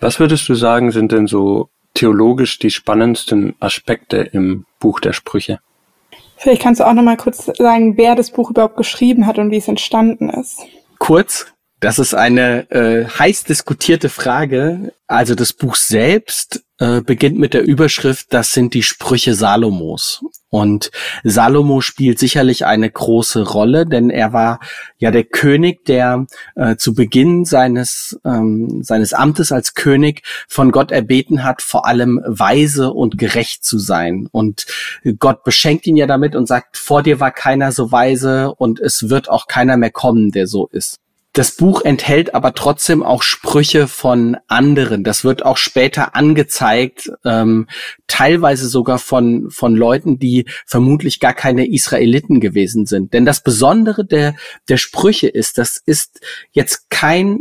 Was 0.00 0.18
würdest 0.18 0.48
du 0.48 0.54
sagen, 0.54 0.92
sind 0.92 1.12
denn 1.12 1.26
so 1.26 1.68
theologisch 1.92 2.58
die 2.58 2.70
spannendsten 2.70 3.54
Aspekte 3.60 4.16
im 4.18 4.64
Buch 4.80 5.00
der 5.00 5.12
Sprüche? 5.12 5.60
Vielleicht 6.38 6.62
kannst 6.62 6.80
du 6.80 6.86
auch 6.86 6.92
noch 6.92 7.02
mal 7.02 7.16
kurz 7.16 7.44
sagen, 7.44 7.96
wer 7.96 8.14
das 8.14 8.30
Buch 8.30 8.50
überhaupt 8.50 8.76
geschrieben 8.76 9.26
hat 9.26 9.38
und 9.38 9.50
wie 9.50 9.56
es 9.56 9.68
entstanden 9.68 10.30
ist. 10.30 10.60
Kurz, 10.98 11.46
das 11.80 11.98
ist 11.98 12.14
eine 12.14 12.70
äh, 12.70 13.06
heiß 13.06 13.44
diskutierte 13.44 14.08
Frage. 14.08 14.92
Also 15.06 15.34
das 15.34 15.52
Buch 15.52 15.74
selbst 15.74 16.64
äh, 16.78 17.00
beginnt 17.00 17.38
mit 17.38 17.54
der 17.54 17.64
Überschrift, 17.64 18.32
das 18.32 18.52
sind 18.52 18.74
die 18.74 18.82
Sprüche 18.82 19.34
Salomos. 19.34 20.22
Und 20.50 20.90
Salomo 21.24 21.80
spielt 21.82 22.18
sicherlich 22.18 22.64
eine 22.64 22.90
große 22.90 23.42
Rolle, 23.42 23.84
denn 23.84 24.08
er 24.08 24.32
war 24.32 24.60
ja 24.96 25.10
der 25.10 25.24
König, 25.24 25.84
der 25.84 26.26
äh, 26.54 26.76
zu 26.76 26.94
Beginn 26.94 27.44
seines, 27.44 28.18
ähm, 28.24 28.82
seines 28.82 29.12
Amtes 29.12 29.52
als 29.52 29.74
König 29.74 30.22
von 30.48 30.70
Gott 30.70 30.90
erbeten 30.90 31.44
hat, 31.44 31.60
vor 31.60 31.84
allem 31.86 32.20
weise 32.24 32.92
und 32.92 33.18
gerecht 33.18 33.64
zu 33.64 33.78
sein. 33.78 34.28
Und 34.32 34.66
Gott 35.18 35.44
beschenkt 35.44 35.86
ihn 35.86 35.96
ja 35.96 36.06
damit 36.06 36.34
und 36.34 36.46
sagt, 36.46 36.78
vor 36.78 37.02
dir 37.02 37.20
war 37.20 37.30
keiner 37.30 37.72
so 37.72 37.92
weise 37.92 38.54
und 38.54 38.80
es 38.80 39.10
wird 39.10 39.28
auch 39.28 39.48
keiner 39.48 39.76
mehr 39.76 39.90
kommen, 39.90 40.30
der 40.30 40.46
so 40.46 40.68
ist. 40.72 40.98
Das 41.38 41.52
Buch 41.52 41.82
enthält 41.82 42.34
aber 42.34 42.52
trotzdem 42.52 43.04
auch 43.04 43.22
Sprüche 43.22 43.86
von 43.86 44.36
anderen. 44.48 45.04
Das 45.04 45.22
wird 45.22 45.44
auch 45.44 45.56
später 45.56 46.16
angezeigt, 46.16 47.12
ähm, 47.24 47.68
teilweise 48.08 48.68
sogar 48.68 48.98
von, 48.98 49.48
von 49.48 49.76
Leuten, 49.76 50.18
die 50.18 50.46
vermutlich 50.66 51.20
gar 51.20 51.34
keine 51.34 51.68
Israeliten 51.70 52.40
gewesen 52.40 52.86
sind. 52.86 53.12
Denn 53.12 53.24
das 53.24 53.44
Besondere 53.44 54.04
der, 54.04 54.34
der 54.68 54.78
Sprüche 54.78 55.28
ist, 55.28 55.58
das 55.58 55.80
ist 55.86 56.20
jetzt 56.50 56.90
kein 56.90 57.38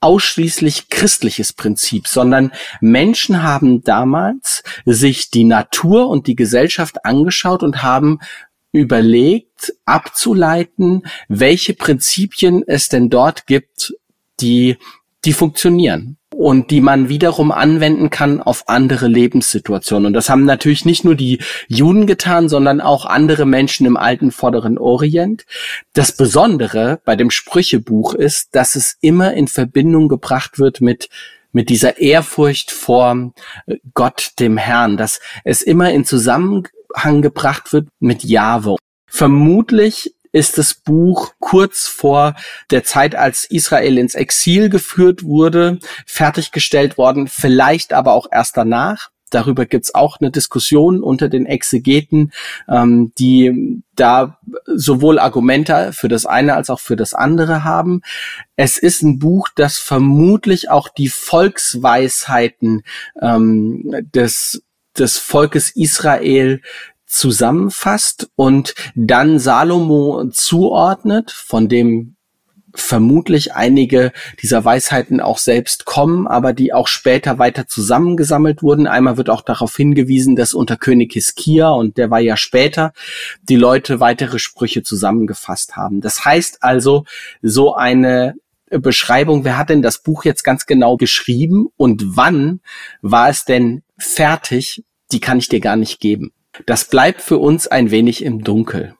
ausschließlich 0.00 0.88
christliches 0.88 1.52
Prinzip, 1.52 2.08
sondern 2.08 2.52
Menschen 2.80 3.42
haben 3.42 3.82
damals 3.82 4.62
sich 4.86 5.28
die 5.30 5.44
Natur 5.44 6.08
und 6.08 6.28
die 6.28 6.36
Gesellschaft 6.36 7.04
angeschaut 7.04 7.62
und 7.62 7.82
haben 7.82 8.20
überlegt, 8.72 9.74
abzuleiten, 9.84 11.02
welche 11.28 11.74
Prinzipien 11.74 12.62
es 12.66 12.88
denn 12.88 13.10
dort 13.10 13.46
gibt, 13.46 13.94
die, 14.40 14.76
die 15.24 15.32
funktionieren 15.32 16.18
und 16.38 16.70
die 16.70 16.80
man 16.80 17.08
wiederum 17.08 17.50
anwenden 17.50 18.10
kann 18.10 18.40
auf 18.40 18.68
andere 18.68 19.08
Lebenssituationen. 19.08 20.06
Und 20.06 20.12
das 20.12 20.30
haben 20.30 20.44
natürlich 20.44 20.84
nicht 20.84 21.04
nur 21.04 21.16
die 21.16 21.40
Juden 21.66 22.06
getan, 22.06 22.48
sondern 22.48 22.80
auch 22.80 23.06
andere 23.06 23.44
Menschen 23.44 23.86
im 23.86 23.96
alten 23.96 24.30
Vorderen 24.30 24.78
Orient. 24.78 25.46
Das 25.94 26.12
Besondere 26.12 27.00
bei 27.04 27.16
dem 27.16 27.30
Sprüchebuch 27.30 28.14
ist, 28.14 28.54
dass 28.54 28.76
es 28.76 28.96
immer 29.00 29.34
in 29.34 29.48
Verbindung 29.48 30.08
gebracht 30.08 30.58
wird 30.58 30.80
mit 30.80 31.08
mit 31.50 31.70
dieser 31.70 31.98
Ehrfurcht 31.98 32.70
vor 32.70 33.32
Gott, 33.94 34.32
dem 34.38 34.58
Herrn, 34.58 34.98
dass 34.98 35.18
es 35.44 35.62
immer 35.62 35.90
in 35.90 36.04
Zusammenhang 36.04 36.68
Zusammenhang 36.88 37.22
gebracht 37.22 37.72
wird 37.72 37.88
mit 38.00 38.24
Jahwe. 38.24 38.76
Vermutlich 39.06 40.14
ist 40.32 40.58
das 40.58 40.74
Buch 40.74 41.32
kurz 41.40 41.86
vor 41.86 42.34
der 42.70 42.84
Zeit, 42.84 43.14
als 43.14 43.44
Israel 43.44 43.96
ins 43.98 44.14
Exil 44.14 44.68
geführt 44.68 45.24
wurde, 45.24 45.78
fertiggestellt 46.06 46.98
worden, 46.98 47.28
vielleicht 47.28 47.92
aber 47.92 48.12
auch 48.12 48.26
erst 48.30 48.56
danach. 48.56 49.08
Darüber 49.30 49.66
gibt's 49.66 49.94
auch 49.94 50.18
eine 50.20 50.30
Diskussion 50.30 51.02
unter 51.02 51.28
den 51.28 51.44
Exegeten, 51.44 52.32
ähm, 52.66 53.12
die 53.18 53.82
da 53.94 54.38
sowohl 54.64 55.18
Argumente 55.18 55.92
für 55.92 56.08
das 56.08 56.24
eine 56.24 56.54
als 56.54 56.70
auch 56.70 56.80
für 56.80 56.96
das 56.96 57.12
andere 57.12 57.62
haben. 57.62 58.00
Es 58.56 58.78
ist 58.78 59.02
ein 59.02 59.18
Buch, 59.18 59.48
das 59.54 59.76
vermutlich 59.76 60.70
auch 60.70 60.88
die 60.88 61.08
Volksweisheiten 61.08 62.84
ähm, 63.20 63.94
des 64.14 64.62
des 64.98 65.18
Volkes 65.18 65.70
Israel 65.74 66.60
zusammenfasst 67.06 68.30
und 68.36 68.74
dann 68.94 69.38
Salomo 69.38 70.28
zuordnet, 70.30 71.30
von 71.30 71.68
dem 71.68 72.16
vermutlich 72.74 73.54
einige 73.54 74.12
dieser 74.40 74.64
Weisheiten 74.64 75.20
auch 75.20 75.38
selbst 75.38 75.84
kommen, 75.84 76.26
aber 76.26 76.52
die 76.52 76.72
auch 76.72 76.86
später 76.86 77.38
weiter 77.38 77.66
zusammengesammelt 77.66 78.62
wurden. 78.62 78.86
Einmal 78.86 79.16
wird 79.16 79.30
auch 79.30 79.42
darauf 79.42 79.74
hingewiesen, 79.76 80.36
dass 80.36 80.54
unter 80.54 80.76
König 80.76 81.12
Hiskia, 81.12 81.70
und 81.70 81.96
der 81.96 82.10
war 82.10 82.20
ja 82.20 82.36
später, 82.36 82.92
die 83.42 83.56
Leute 83.56 84.00
weitere 84.00 84.38
Sprüche 84.38 84.82
zusammengefasst 84.82 85.76
haben. 85.76 86.00
Das 86.00 86.24
heißt 86.24 86.62
also, 86.62 87.04
so 87.42 87.74
eine 87.74 88.34
Beschreibung, 88.70 89.44
wer 89.44 89.56
hat 89.56 89.70
denn 89.70 89.82
das 89.82 90.02
Buch 90.02 90.24
jetzt 90.24 90.44
ganz 90.44 90.66
genau 90.66 90.96
geschrieben 90.96 91.68
und 91.76 92.16
wann 92.16 92.60
war 93.00 93.30
es 93.30 93.44
denn 93.44 93.82
fertig, 93.96 94.84
die 95.12 95.20
kann 95.20 95.38
ich 95.38 95.48
dir 95.48 95.60
gar 95.60 95.76
nicht 95.76 96.00
geben. 96.00 96.32
Das 96.66 96.88
bleibt 96.88 97.20
für 97.20 97.38
uns 97.38 97.66
ein 97.66 97.90
wenig 97.90 98.24
im 98.24 98.42
Dunkel. 98.42 98.94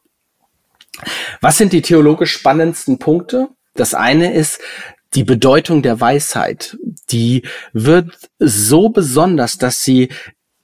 Was 1.40 1.58
sind 1.58 1.72
die 1.72 1.82
theologisch 1.82 2.32
spannendsten 2.32 2.98
Punkte? 2.98 3.48
Das 3.74 3.94
eine 3.94 4.32
ist 4.32 4.60
die 5.14 5.24
Bedeutung 5.24 5.82
der 5.82 6.00
Weisheit. 6.00 6.76
Die 7.10 7.42
wird 7.72 8.30
so 8.38 8.88
besonders, 8.88 9.58
dass 9.58 9.82
sie 9.82 10.10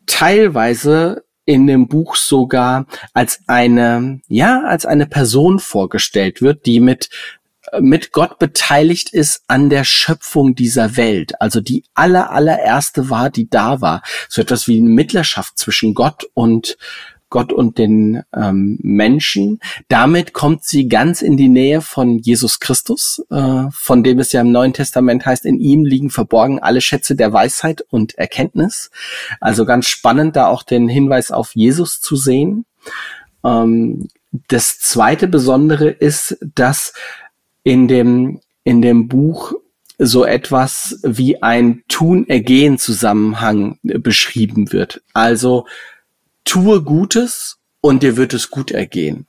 teilweise 0.06 1.24
in 1.46 1.66
dem 1.66 1.88
Buch 1.88 2.16
sogar 2.16 2.86
als 3.12 3.40
eine, 3.46 4.20
ja, 4.28 4.62
als 4.62 4.86
eine 4.86 5.06
Person 5.06 5.58
vorgestellt 5.58 6.42
wird, 6.42 6.66
die 6.66 6.80
mit 6.80 7.10
mit 7.80 8.12
Gott 8.12 8.38
beteiligt 8.38 9.12
ist 9.12 9.42
an 9.48 9.70
der 9.70 9.84
Schöpfung 9.84 10.54
dieser 10.54 10.96
Welt. 10.96 11.40
Also 11.40 11.60
die 11.60 11.84
aller, 11.94 12.30
allererste 12.30 13.10
war, 13.10 13.30
die 13.30 13.48
da 13.48 13.80
war. 13.80 14.02
So 14.28 14.42
etwas 14.42 14.68
wie 14.68 14.78
eine 14.78 14.90
Mittlerschaft 14.90 15.58
zwischen 15.58 15.94
Gott 15.94 16.24
und 16.34 16.76
Gott 17.34 17.52
und 17.52 17.78
den 17.78 18.22
ähm, 18.32 18.78
Menschen. 18.82 19.58
Damit 19.88 20.34
kommt 20.34 20.62
sie 20.62 20.86
ganz 20.86 21.20
in 21.20 21.36
die 21.36 21.48
Nähe 21.48 21.80
von 21.80 22.20
Jesus 22.20 22.60
Christus, 22.60 23.24
äh, 23.28 23.64
von 23.72 24.04
dem 24.04 24.20
es 24.20 24.30
ja 24.30 24.40
im 24.42 24.52
Neuen 24.52 24.72
Testament 24.72 25.26
heißt, 25.26 25.44
in 25.44 25.58
ihm 25.58 25.84
liegen 25.84 26.10
verborgen 26.10 26.60
alle 26.60 26.80
Schätze 26.80 27.16
der 27.16 27.32
Weisheit 27.32 27.84
und 27.90 28.16
Erkenntnis. 28.16 28.92
Also 29.40 29.64
ganz 29.64 29.88
spannend, 29.88 30.36
da 30.36 30.46
auch 30.46 30.62
den 30.62 30.88
Hinweis 30.88 31.32
auf 31.32 31.56
Jesus 31.56 32.00
zu 32.00 32.14
sehen. 32.14 32.66
Ähm, 33.44 34.08
das 34.48 34.78
zweite 34.78 35.26
Besondere 35.26 35.90
ist, 35.90 36.38
dass 36.54 36.92
in 37.64 37.88
dem, 37.88 38.40
in 38.62 38.80
dem 38.82 39.08
Buch 39.08 39.54
so 39.98 40.24
etwas 40.24 41.00
wie 41.02 41.42
ein 41.42 41.82
Tun-Ergehen-Zusammenhang 41.88 43.78
beschrieben 43.82 44.72
wird. 44.72 45.02
Also 45.12 45.66
tue 46.44 46.82
Gutes 46.82 47.58
und 47.80 48.02
dir 48.02 48.16
wird 48.16 48.34
es 48.34 48.50
gut 48.50 48.70
ergehen. 48.70 49.26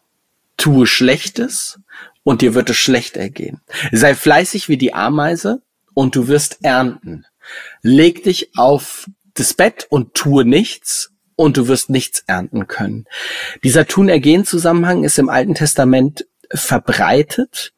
Tue 0.57 0.85
Schlechtes 0.87 1.79
und 2.23 2.41
dir 2.41 2.53
wird 2.55 2.69
es 2.69 2.77
schlecht 2.77 3.17
ergehen. 3.17 3.61
Sei 3.91 4.15
fleißig 4.15 4.69
wie 4.69 4.77
die 4.77 4.93
Ameise 4.93 5.61
und 5.93 6.15
du 6.15 6.27
wirst 6.27 6.59
ernten. 6.63 7.25
Leg 7.81 8.23
dich 8.23 8.57
auf 8.57 9.07
das 9.35 9.53
Bett 9.53 9.85
und 9.89 10.13
tue 10.13 10.45
nichts 10.45 11.11
und 11.35 11.57
du 11.57 11.67
wirst 11.67 11.89
nichts 11.89 12.23
ernten 12.25 12.67
können. 12.67 13.05
Dieser 13.63 13.85
Tun-Ergehen-Zusammenhang 13.85 15.03
ist 15.03 15.19
im 15.19 15.29
Alten 15.29 15.53
Testament 15.53 16.25
verbreitet 16.49 17.73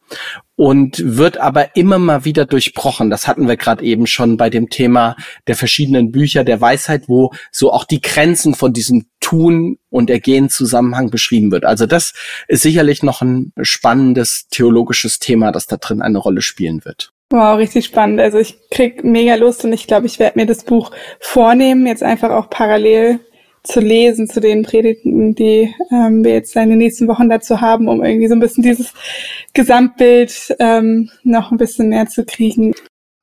und 0.58 1.02
wird 1.06 1.38
aber 1.38 1.76
immer 1.76 2.00
mal 2.00 2.26
wieder 2.26 2.46
durchbrochen. 2.46 3.12
Das 3.12 3.28
hatten 3.28 3.48
wir 3.48 3.56
gerade 3.56 3.86
eben 3.86 4.08
schon 4.08 4.38
bei 4.38 4.50
dem 4.50 4.70
Thema 4.70 5.16
der 5.46 5.56
verschiedenen 5.56 6.12
Bücher 6.12 6.44
der 6.44 6.60
Weisheit, 6.60 7.08
wo 7.08 7.32
so 7.52 7.72
auch 7.72 7.86
die 7.86 8.02
Grenzen 8.02 8.56
von 8.56 8.74
diesem 8.74 9.06
Tun 9.22 9.78
und 9.90 10.10
Ergehen 10.10 10.50
Zusammenhang 10.50 11.12
beschrieben 11.12 11.52
wird. 11.52 11.64
Also 11.64 11.86
das 11.86 12.14
ist 12.48 12.64
sicherlich 12.64 13.04
noch 13.04 13.22
ein 13.22 13.54
spannendes 13.62 14.48
theologisches 14.50 15.20
Thema, 15.20 15.52
das 15.52 15.68
da 15.68 15.78
drin 15.78 16.02
eine 16.02 16.18
Rolle 16.18 16.42
spielen 16.42 16.84
wird. 16.86 17.14
Wow, 17.30 17.58
richtig 17.58 17.86
spannend. 17.86 18.20
Also 18.20 18.40
ich 18.40 18.58
krieg 18.72 19.04
mega 19.04 19.36
Lust 19.36 19.64
und 19.64 19.74
ich 19.74 19.86
glaube, 19.86 20.08
ich 20.08 20.18
werde 20.18 20.40
mir 20.40 20.48
das 20.48 20.64
Buch 20.64 20.92
vornehmen, 21.20 21.86
jetzt 21.86 22.04
einfach 22.04 22.32
auch 22.32 22.50
parallel 22.50 23.20
zu 23.68 23.80
lesen 23.80 24.28
zu 24.28 24.40
den 24.40 24.64
Predigten, 24.64 25.36
die 25.36 25.74
ähm, 25.92 26.24
wir 26.24 26.34
jetzt 26.34 26.56
in 26.56 26.70
den 26.70 26.78
nächsten 26.80 27.08
Wochen 27.08 27.30
dazu 27.30 27.62
haben, 27.62 27.88
um 27.88 28.04
irgendwie 28.04 28.28
so 28.28 28.34
ein 28.34 28.40
bisschen 28.40 28.64
dieses 28.64 28.94
Gesamtbild 29.54 30.56
ähm, 30.60 31.10
noch 31.24 31.52
ein 31.52 31.58
bisschen 31.58 31.90
mehr 31.90 32.08
zu 32.08 32.26
kriegen. 32.26 32.74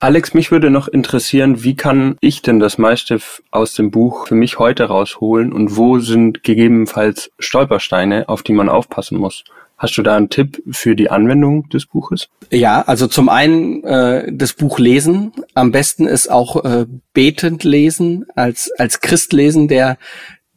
Alex, 0.00 0.34
mich 0.34 0.50
würde 0.50 0.70
noch 0.70 0.86
interessieren, 0.86 1.64
wie 1.64 1.76
kann 1.76 2.16
ich 2.20 2.42
denn 2.42 2.60
das 2.60 2.76
meiste 2.76 3.20
aus 3.50 3.72
dem 3.72 3.90
Buch 3.90 4.28
für 4.28 4.34
mich 4.34 4.58
heute 4.58 4.84
rausholen 4.84 5.50
und 5.50 5.76
wo 5.76 5.98
sind 5.98 6.42
gegebenenfalls 6.42 7.30
Stolpersteine, 7.38 8.28
auf 8.28 8.42
die 8.42 8.52
man 8.52 8.68
aufpassen 8.68 9.16
muss? 9.16 9.44
Hast 9.76 9.96
du 9.96 10.02
da 10.02 10.16
einen 10.16 10.28
Tipp 10.28 10.62
für 10.70 10.94
die 10.94 11.10
Anwendung 11.10 11.68
des 11.68 11.86
Buches? 11.86 12.28
Ja, 12.50 12.82
also 12.82 13.06
zum 13.06 13.28
einen 13.28 13.82
äh, 13.82 14.30
das 14.32 14.52
Buch 14.52 14.78
lesen. 14.78 15.32
Am 15.54 15.72
besten 15.72 16.06
ist 16.06 16.30
auch 16.30 16.64
äh, 16.64 16.86
betend 17.12 17.64
lesen, 17.64 18.24
als, 18.36 18.70
als 18.78 19.00
Christ 19.00 19.32
lesen, 19.32 19.68
der, 19.68 19.98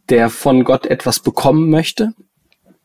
der 0.09 0.29
von 0.29 0.63
Gott 0.63 0.85
etwas 0.85 1.19
bekommen 1.19 1.69
möchte. 1.69 2.13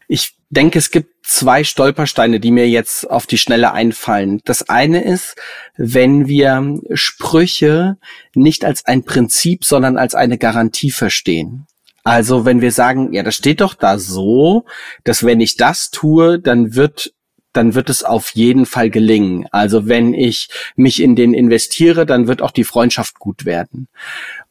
Ich 0.08 0.34
denke, 0.50 0.78
es 0.78 0.90
gibt 0.90 1.26
zwei 1.26 1.64
Stolpersteine, 1.64 2.40
die 2.40 2.50
mir 2.50 2.68
jetzt 2.68 3.08
auf 3.10 3.26
die 3.26 3.38
Schnelle 3.38 3.72
einfallen. 3.72 4.40
Das 4.44 4.68
eine 4.68 5.02
ist, 5.02 5.36
wenn 5.76 6.26
wir 6.28 6.80
Sprüche 6.92 7.96
nicht 8.34 8.64
als 8.64 8.84
ein 8.84 9.04
Prinzip, 9.04 9.64
sondern 9.64 9.96
als 9.96 10.14
eine 10.14 10.36
Garantie 10.36 10.90
verstehen. 10.90 11.66
Also 12.04 12.44
wenn 12.44 12.60
wir 12.60 12.72
sagen, 12.72 13.12
ja, 13.12 13.22
das 13.22 13.36
steht 13.36 13.60
doch 13.60 13.74
da 13.74 13.98
so, 13.98 14.64
dass 15.04 15.24
wenn 15.24 15.40
ich 15.40 15.56
das 15.56 15.90
tue, 15.90 16.38
dann 16.38 16.74
wird 16.74 17.14
dann 17.52 17.74
wird 17.74 17.90
es 17.90 18.02
auf 18.02 18.30
jeden 18.30 18.64
Fall 18.64 18.88
gelingen. 18.88 19.46
Also 19.52 19.86
wenn 19.86 20.14
ich 20.14 20.48
mich 20.74 21.02
in 21.02 21.16
den 21.16 21.34
investiere, 21.34 22.06
dann 22.06 22.26
wird 22.26 22.40
auch 22.40 22.50
die 22.50 22.64
Freundschaft 22.64 23.18
gut 23.18 23.44
werden. 23.44 23.88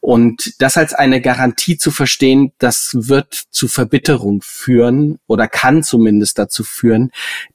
Und 0.04 0.60
das 0.60 0.76
als 0.76 0.94
eine 0.94 1.20
Garantie 1.20 1.76
zu 1.78 1.92
verstehen, 1.92 2.50
das 2.58 2.90
wird 2.92 3.34
zu 3.34 3.68
Verbitterung 3.68 4.42
führen 4.42 5.20
oder 5.28 5.46
kann 5.46 5.84
zumindest 5.84 6.40
dazu 6.40 6.64
führen, 6.64 7.12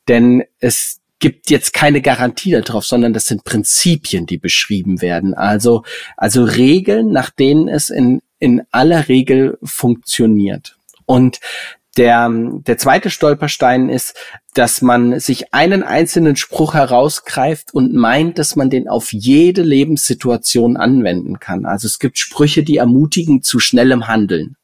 denn 0.08 0.46
es 0.60 1.02
gibt 1.20 1.50
jetzt 1.50 1.74
keine 1.74 2.02
Garantie 2.02 2.52
darauf, 2.52 2.86
sondern 2.86 3.12
das 3.12 3.26
sind 3.26 3.44
Prinzipien, 3.44 4.28
die 4.28 4.38
beschrieben 4.38 5.02
werden. 5.02 5.34
Also, 5.34 5.84
also 6.16 6.46
Regeln, 6.46 7.12
nach 7.12 7.32
denen 7.32 7.68
es 7.68 7.90
in, 7.90 8.22
in 8.40 8.62
aller 8.72 9.10
Regel 9.10 9.58
funktioniert. 9.62 10.78
Und 11.06 11.42
der, 11.98 12.30
der 12.32 12.78
zweite 12.78 13.10
Stolperstein 13.10 13.90
ist, 13.90 14.16
dass 14.54 14.82
man 14.82 15.20
sich 15.20 15.54
einen 15.54 15.84
einzelnen 15.84 16.36
Spruch 16.36 16.74
herausgreift 16.74 17.74
und 17.74 17.94
meint, 17.94 18.40
dass 18.40 18.56
man 18.56 18.70
den 18.70 18.88
auf 18.88 19.12
jede 19.12 19.64
Lebenssituation 19.64 20.78
anwenden 20.78 21.40
kann. 21.40 21.66
Also 21.66 21.88
es 21.88 22.00
gibt 22.00 22.18
Sprüche, 22.18 22.64
die 22.64 22.78
ermutigen 22.78 23.42
zu 23.42 23.60
schnellem 23.60 24.08
Handeln 24.08 24.56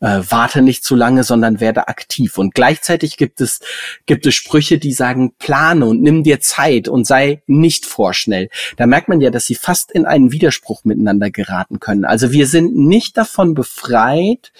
äh, 0.00 0.20
warte 0.28 0.62
nicht 0.62 0.84
zu 0.84 0.94
lange, 0.94 1.24
sondern 1.24 1.60
werde 1.60 1.88
aktiv. 1.88 2.38
Und 2.38 2.54
gleichzeitig 2.54 3.16
gibt 3.16 3.40
es, 3.40 3.60
gibt 4.06 4.26
es 4.26 4.34
Sprüche, 4.34 4.78
die 4.78 4.92
sagen, 4.92 5.32
plane 5.38 5.86
und 5.86 6.02
nimm 6.02 6.22
dir 6.22 6.40
Zeit 6.40 6.88
und 6.88 7.06
sei 7.06 7.42
nicht 7.46 7.86
vorschnell. 7.86 8.48
Da 8.76 8.86
merkt 8.86 9.08
man 9.08 9.20
ja, 9.20 9.30
dass 9.30 9.46
sie 9.46 9.54
fast 9.54 9.90
in 9.92 10.06
einen 10.06 10.32
Widerspruch 10.32 10.84
miteinander 10.84 11.30
geraten 11.30 11.80
können. 11.80 12.04
Also 12.04 12.32
wir 12.32 12.46
sind 12.46 12.76
nicht 12.76 13.16
davon 13.16 13.54
befreit, 13.54 14.52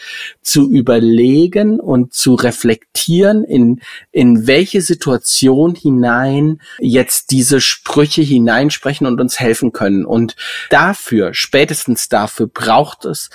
zu 0.42 0.70
überlegen 0.70 1.78
und 1.78 2.14
zu 2.14 2.34
reflektieren, 2.34 3.44
in, 3.44 3.80
in 4.10 4.46
welche 4.46 4.80
Situation 4.80 5.74
hinein 5.74 6.60
jetzt 6.78 7.30
diese 7.30 7.60
Sprüche 7.60 8.22
hineinsprechen 8.22 9.06
und 9.06 9.20
uns 9.20 9.38
helfen 9.38 9.72
können. 9.72 10.04
Und 10.04 10.36
dafür, 10.70 11.34
spätestens 11.34 12.08
dafür, 12.08 12.46
braucht 12.48 13.04
es 13.04 13.30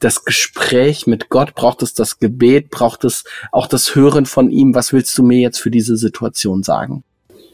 das 0.00 0.24
Gespräch 0.24 1.06
mit 1.06 1.28
Gott, 1.28 1.54
braucht 1.54 1.82
es 1.82 1.94
das 1.94 2.18
Gebet, 2.18 2.70
braucht 2.70 3.04
es 3.04 3.24
auch 3.52 3.66
das 3.66 3.94
Hören 3.94 4.26
von 4.26 4.50
ihm, 4.50 4.74
was 4.74 4.92
willst 4.92 5.16
du 5.18 5.22
mir 5.22 5.38
jetzt 5.38 5.58
für 5.58 5.70
diese 5.70 5.96
Situation 5.96 6.62
sagen? 6.62 7.04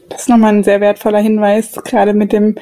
Das 0.09 0.21
ist 0.21 0.29
nochmal 0.29 0.53
ein 0.53 0.63
sehr 0.63 0.81
wertvoller 0.81 1.19
Hinweis, 1.19 1.71
gerade 1.83 2.13
mit 2.13 2.31
dem 2.31 2.55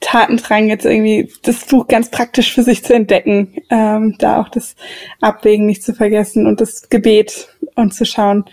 Tatendrang 0.00 0.68
jetzt 0.68 0.84
irgendwie 0.84 1.32
das 1.42 1.64
Buch 1.64 1.88
ganz 1.88 2.10
praktisch 2.10 2.52
für 2.52 2.62
sich 2.62 2.84
zu 2.84 2.92
entdecken, 2.94 3.54
ähm, 3.70 4.16
da 4.18 4.40
auch 4.40 4.50
das 4.50 4.76
Abwägen 5.20 5.64
nicht 5.64 5.82
zu 5.82 5.94
vergessen 5.94 6.46
und 6.46 6.60
das 6.60 6.90
Gebet 6.90 7.48
und 7.76 7.94
zu 7.94 8.04
schauen, 8.04 8.44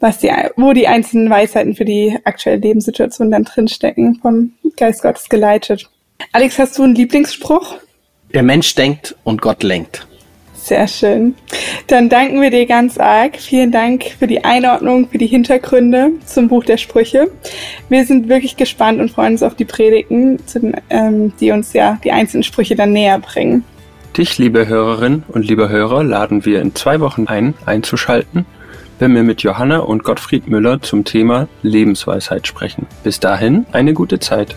was 0.00 0.18
die, 0.18 0.32
wo 0.56 0.72
die 0.72 0.88
einzelnen 0.88 1.30
Weisheiten 1.30 1.76
für 1.76 1.84
die 1.84 2.18
aktuelle 2.24 2.58
Lebenssituation 2.58 3.30
dann 3.30 3.44
drinstecken, 3.44 4.18
vom 4.20 4.52
Geist 4.76 5.02
Gottes 5.02 5.28
geleitet. 5.28 5.88
Alex, 6.32 6.58
hast 6.58 6.78
du 6.78 6.82
einen 6.82 6.96
Lieblingsspruch? 6.96 7.76
Der 8.34 8.42
Mensch 8.42 8.74
denkt 8.74 9.14
und 9.22 9.40
Gott 9.40 9.62
lenkt. 9.62 10.06
Sehr 10.66 10.88
schön. 10.88 11.36
Dann 11.86 12.08
danken 12.08 12.40
wir 12.40 12.50
dir 12.50 12.66
ganz 12.66 12.98
arg. 12.98 13.36
Vielen 13.36 13.70
Dank 13.70 14.02
für 14.18 14.26
die 14.26 14.44
Einordnung, 14.44 15.08
für 15.08 15.16
die 15.16 15.28
Hintergründe 15.28 16.10
zum 16.24 16.48
Buch 16.48 16.64
der 16.64 16.76
Sprüche. 16.76 17.30
Wir 17.88 18.04
sind 18.04 18.28
wirklich 18.28 18.56
gespannt 18.56 19.00
und 19.00 19.12
freuen 19.12 19.34
uns 19.34 19.44
auf 19.44 19.54
die 19.54 19.64
Predigten, 19.64 20.38
ähm, 20.90 21.32
die 21.38 21.52
uns 21.52 21.72
ja 21.72 22.00
die 22.02 22.10
einzelnen 22.10 22.42
Sprüche 22.42 22.74
dann 22.74 22.92
näher 22.92 23.20
bringen. 23.20 23.62
Dich, 24.16 24.38
liebe 24.38 24.66
Hörerin 24.66 25.22
und 25.28 25.46
lieber 25.46 25.68
Hörer, 25.68 26.02
laden 26.02 26.44
wir 26.44 26.60
in 26.60 26.74
zwei 26.74 26.98
Wochen 26.98 27.28
ein, 27.28 27.54
einzuschalten, 27.64 28.44
wenn 28.98 29.14
wir 29.14 29.22
mit 29.22 29.42
Johanna 29.42 29.78
und 29.78 30.02
Gottfried 30.02 30.48
Müller 30.48 30.82
zum 30.82 31.04
Thema 31.04 31.46
Lebensweisheit 31.62 32.48
sprechen. 32.48 32.88
Bis 33.04 33.20
dahin 33.20 33.66
eine 33.70 33.94
gute 33.94 34.18
Zeit. 34.18 34.56